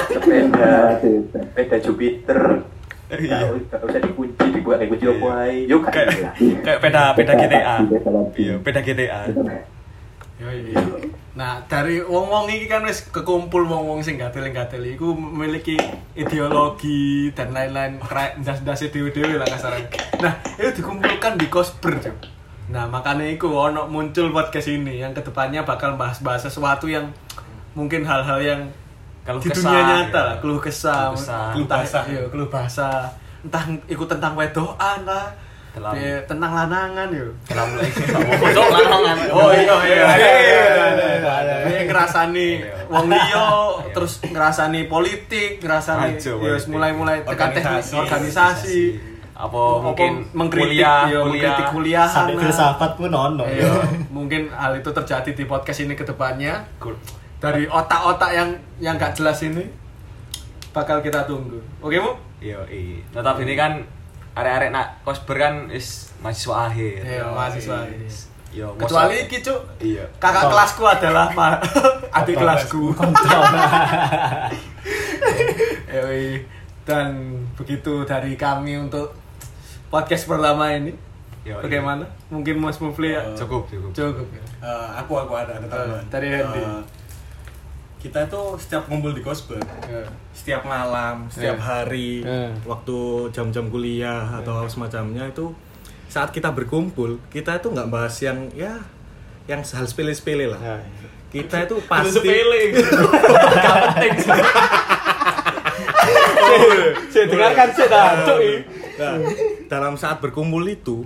[0.06, 2.40] Sepeda, sepeda Jupiter.
[3.08, 3.38] Iya.
[3.70, 5.64] Gak usah dikunci, dibuat kayak kunci opo ae.
[5.66, 7.76] Yo Kayak kayak peda peda GTA.
[7.86, 8.12] Beda.
[8.36, 9.20] Iya, peda GTA.
[10.36, 10.76] Yo, iya.
[11.32, 15.80] Nah, dari wong-wong iki kan wis kekumpul wong-wong sing gatel-gatel iku memiliki
[16.12, 18.04] ideologi dan lain-lain
[18.44, 19.88] ndas-ndase dhewe-dhewe lah kasarnya.
[20.20, 22.16] Nah, itu dikumpulkan di Kosber, Cuk.
[22.68, 27.16] Nah, makanya itu ono muncul podcast ini yang ke depannya bakal bahas-bahas sesuatu yang
[27.72, 28.62] mungkin hal-hal yang
[29.24, 30.20] Keluh di kesah, dunia nyata gitu.
[30.22, 31.00] lah, keluh kesah,
[31.56, 32.04] Keluh basah.
[32.06, 33.10] iya, keluh basah,
[33.42, 35.34] entah ikut tentang wedoan lah,
[35.76, 35.96] Terlalu.
[36.00, 37.36] ya, tentang lanangan yuk.
[37.44, 37.92] Kenapa lagi?
[38.56, 39.18] Cok lanangan.
[39.28, 40.32] Oh iya iya iya.
[40.40, 40.64] iya,
[41.68, 42.48] Dia ngerasani
[42.88, 43.48] wong liya
[43.92, 46.72] terus ngerasani politik, ngerasani politik.
[46.72, 48.82] mulai-mulai tekan teknik Organisasi.
[49.36, 51.24] Apa mungkin mengkritik kuliah, kuliah.
[51.28, 52.08] mengkritik kuliahan.
[52.08, 52.44] Sampai lah.
[52.48, 53.44] filsafat pun ono.
[53.44, 56.64] Iya, mungkin hal itu terjadi di podcast ini ke depannya.
[57.44, 58.50] Dari otak-otak yang
[58.80, 59.68] yang gak jelas ini
[60.72, 61.60] bakal kita tunggu.
[61.84, 62.16] Oke, Bu?
[62.40, 63.04] Iya, iya.
[63.12, 63.84] Notabene kan
[64.36, 67.02] arek-arek nak kosber kan is mahasiswa akhir.
[67.02, 68.00] Iya, mahasiswa akhir.
[68.56, 69.62] Iya, Kecuali iki, Cuk.
[69.80, 70.04] Iya.
[70.16, 71.60] Kakak kelasku adalah ma-
[72.20, 72.92] adik kelasku.
[75.92, 76.46] Yoi.
[76.86, 79.12] Dan begitu dari kami untuk
[79.90, 80.94] podcast pertama ini.
[81.44, 81.62] Yoi.
[81.62, 82.06] Bagaimana?
[82.30, 83.22] Mungkin Mas Mufli ya?
[83.36, 83.92] Cukup, cukup.
[83.92, 84.44] Cukup ya.
[84.62, 86.00] Eh, aku aku ada ada tambahan.
[86.00, 86.62] Eh, dari Hendy.
[86.62, 86.82] Eh,
[88.06, 90.06] kita itu setiap ngumpul di Kosber, Ya.
[90.30, 91.64] setiap malam, setiap Eh.
[91.64, 92.54] hari, Eh.
[92.62, 92.98] waktu
[93.34, 95.50] jam-jam kuliah atau semacamnya itu
[96.06, 98.78] saat kita berkumpul, kita itu nggak bahas yang ya
[99.50, 100.62] yang hal sepele-sepele lah.
[100.62, 100.78] Ya,
[101.26, 102.70] Kita itu pasti penting.
[107.12, 107.90] Saya dengarkan Cuk.
[108.96, 109.16] Nah,
[109.68, 111.04] dalam saat berkumpul itu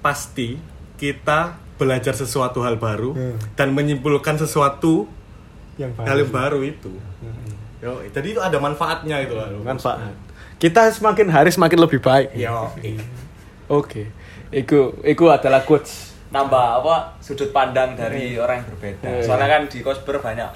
[0.00, 0.56] pasti
[0.96, 3.12] kita belajar sesuatu hal baru
[3.52, 5.04] dan menyimpulkan sesuatu
[5.76, 6.92] Yang hal yang baru itu.
[7.84, 9.60] Yo, jadi itu ada manfaatnya itu loh.
[9.60, 10.12] manfaat.
[10.56, 12.32] Kita semakin hari semakin lebih baik.
[12.32, 12.72] Yo,
[13.68, 14.08] Oke.
[14.48, 16.16] Iku iku adalah quotes.
[16.32, 19.08] Nambah apa sudut pandang dari orang yang berbeda.
[19.08, 19.22] Iya.
[19.26, 20.50] Soalnya kan di kosber banyak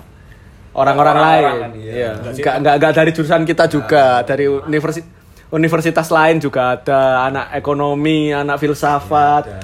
[0.74, 1.44] orang-orang lain.
[1.44, 1.92] kan, iya.
[1.92, 2.10] Iya.
[2.32, 5.06] Enggak enggak enggak dari jurusan kita juga, dari universitas
[5.50, 9.60] universitas lain juga ada anak ekonomi, anak filsafat, Ada.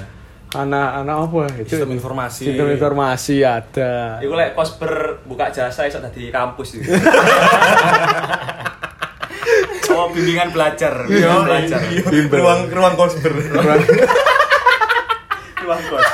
[0.55, 1.75] Anak anak apa itu?
[1.75, 2.43] Sistem informasi.
[2.47, 4.21] Sistem informasi ada.
[4.23, 6.87] Iku lek kosber buka jasa iso dadi kampus itu.
[9.97, 11.81] Oh, bimbingan belajar, bimbingan belajar.
[12.29, 13.33] ruang ruang kosber.
[15.67, 16.05] Ruang kos.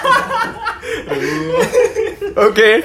[2.47, 2.81] Oke.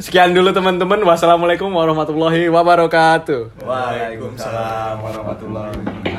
[0.00, 1.04] Sekian dulu teman-teman.
[1.04, 3.60] Wassalamualaikum warahmatullahi wabarakatuh.
[3.60, 6.03] Waalaikumsalam warahmatullahi wabarakatuh.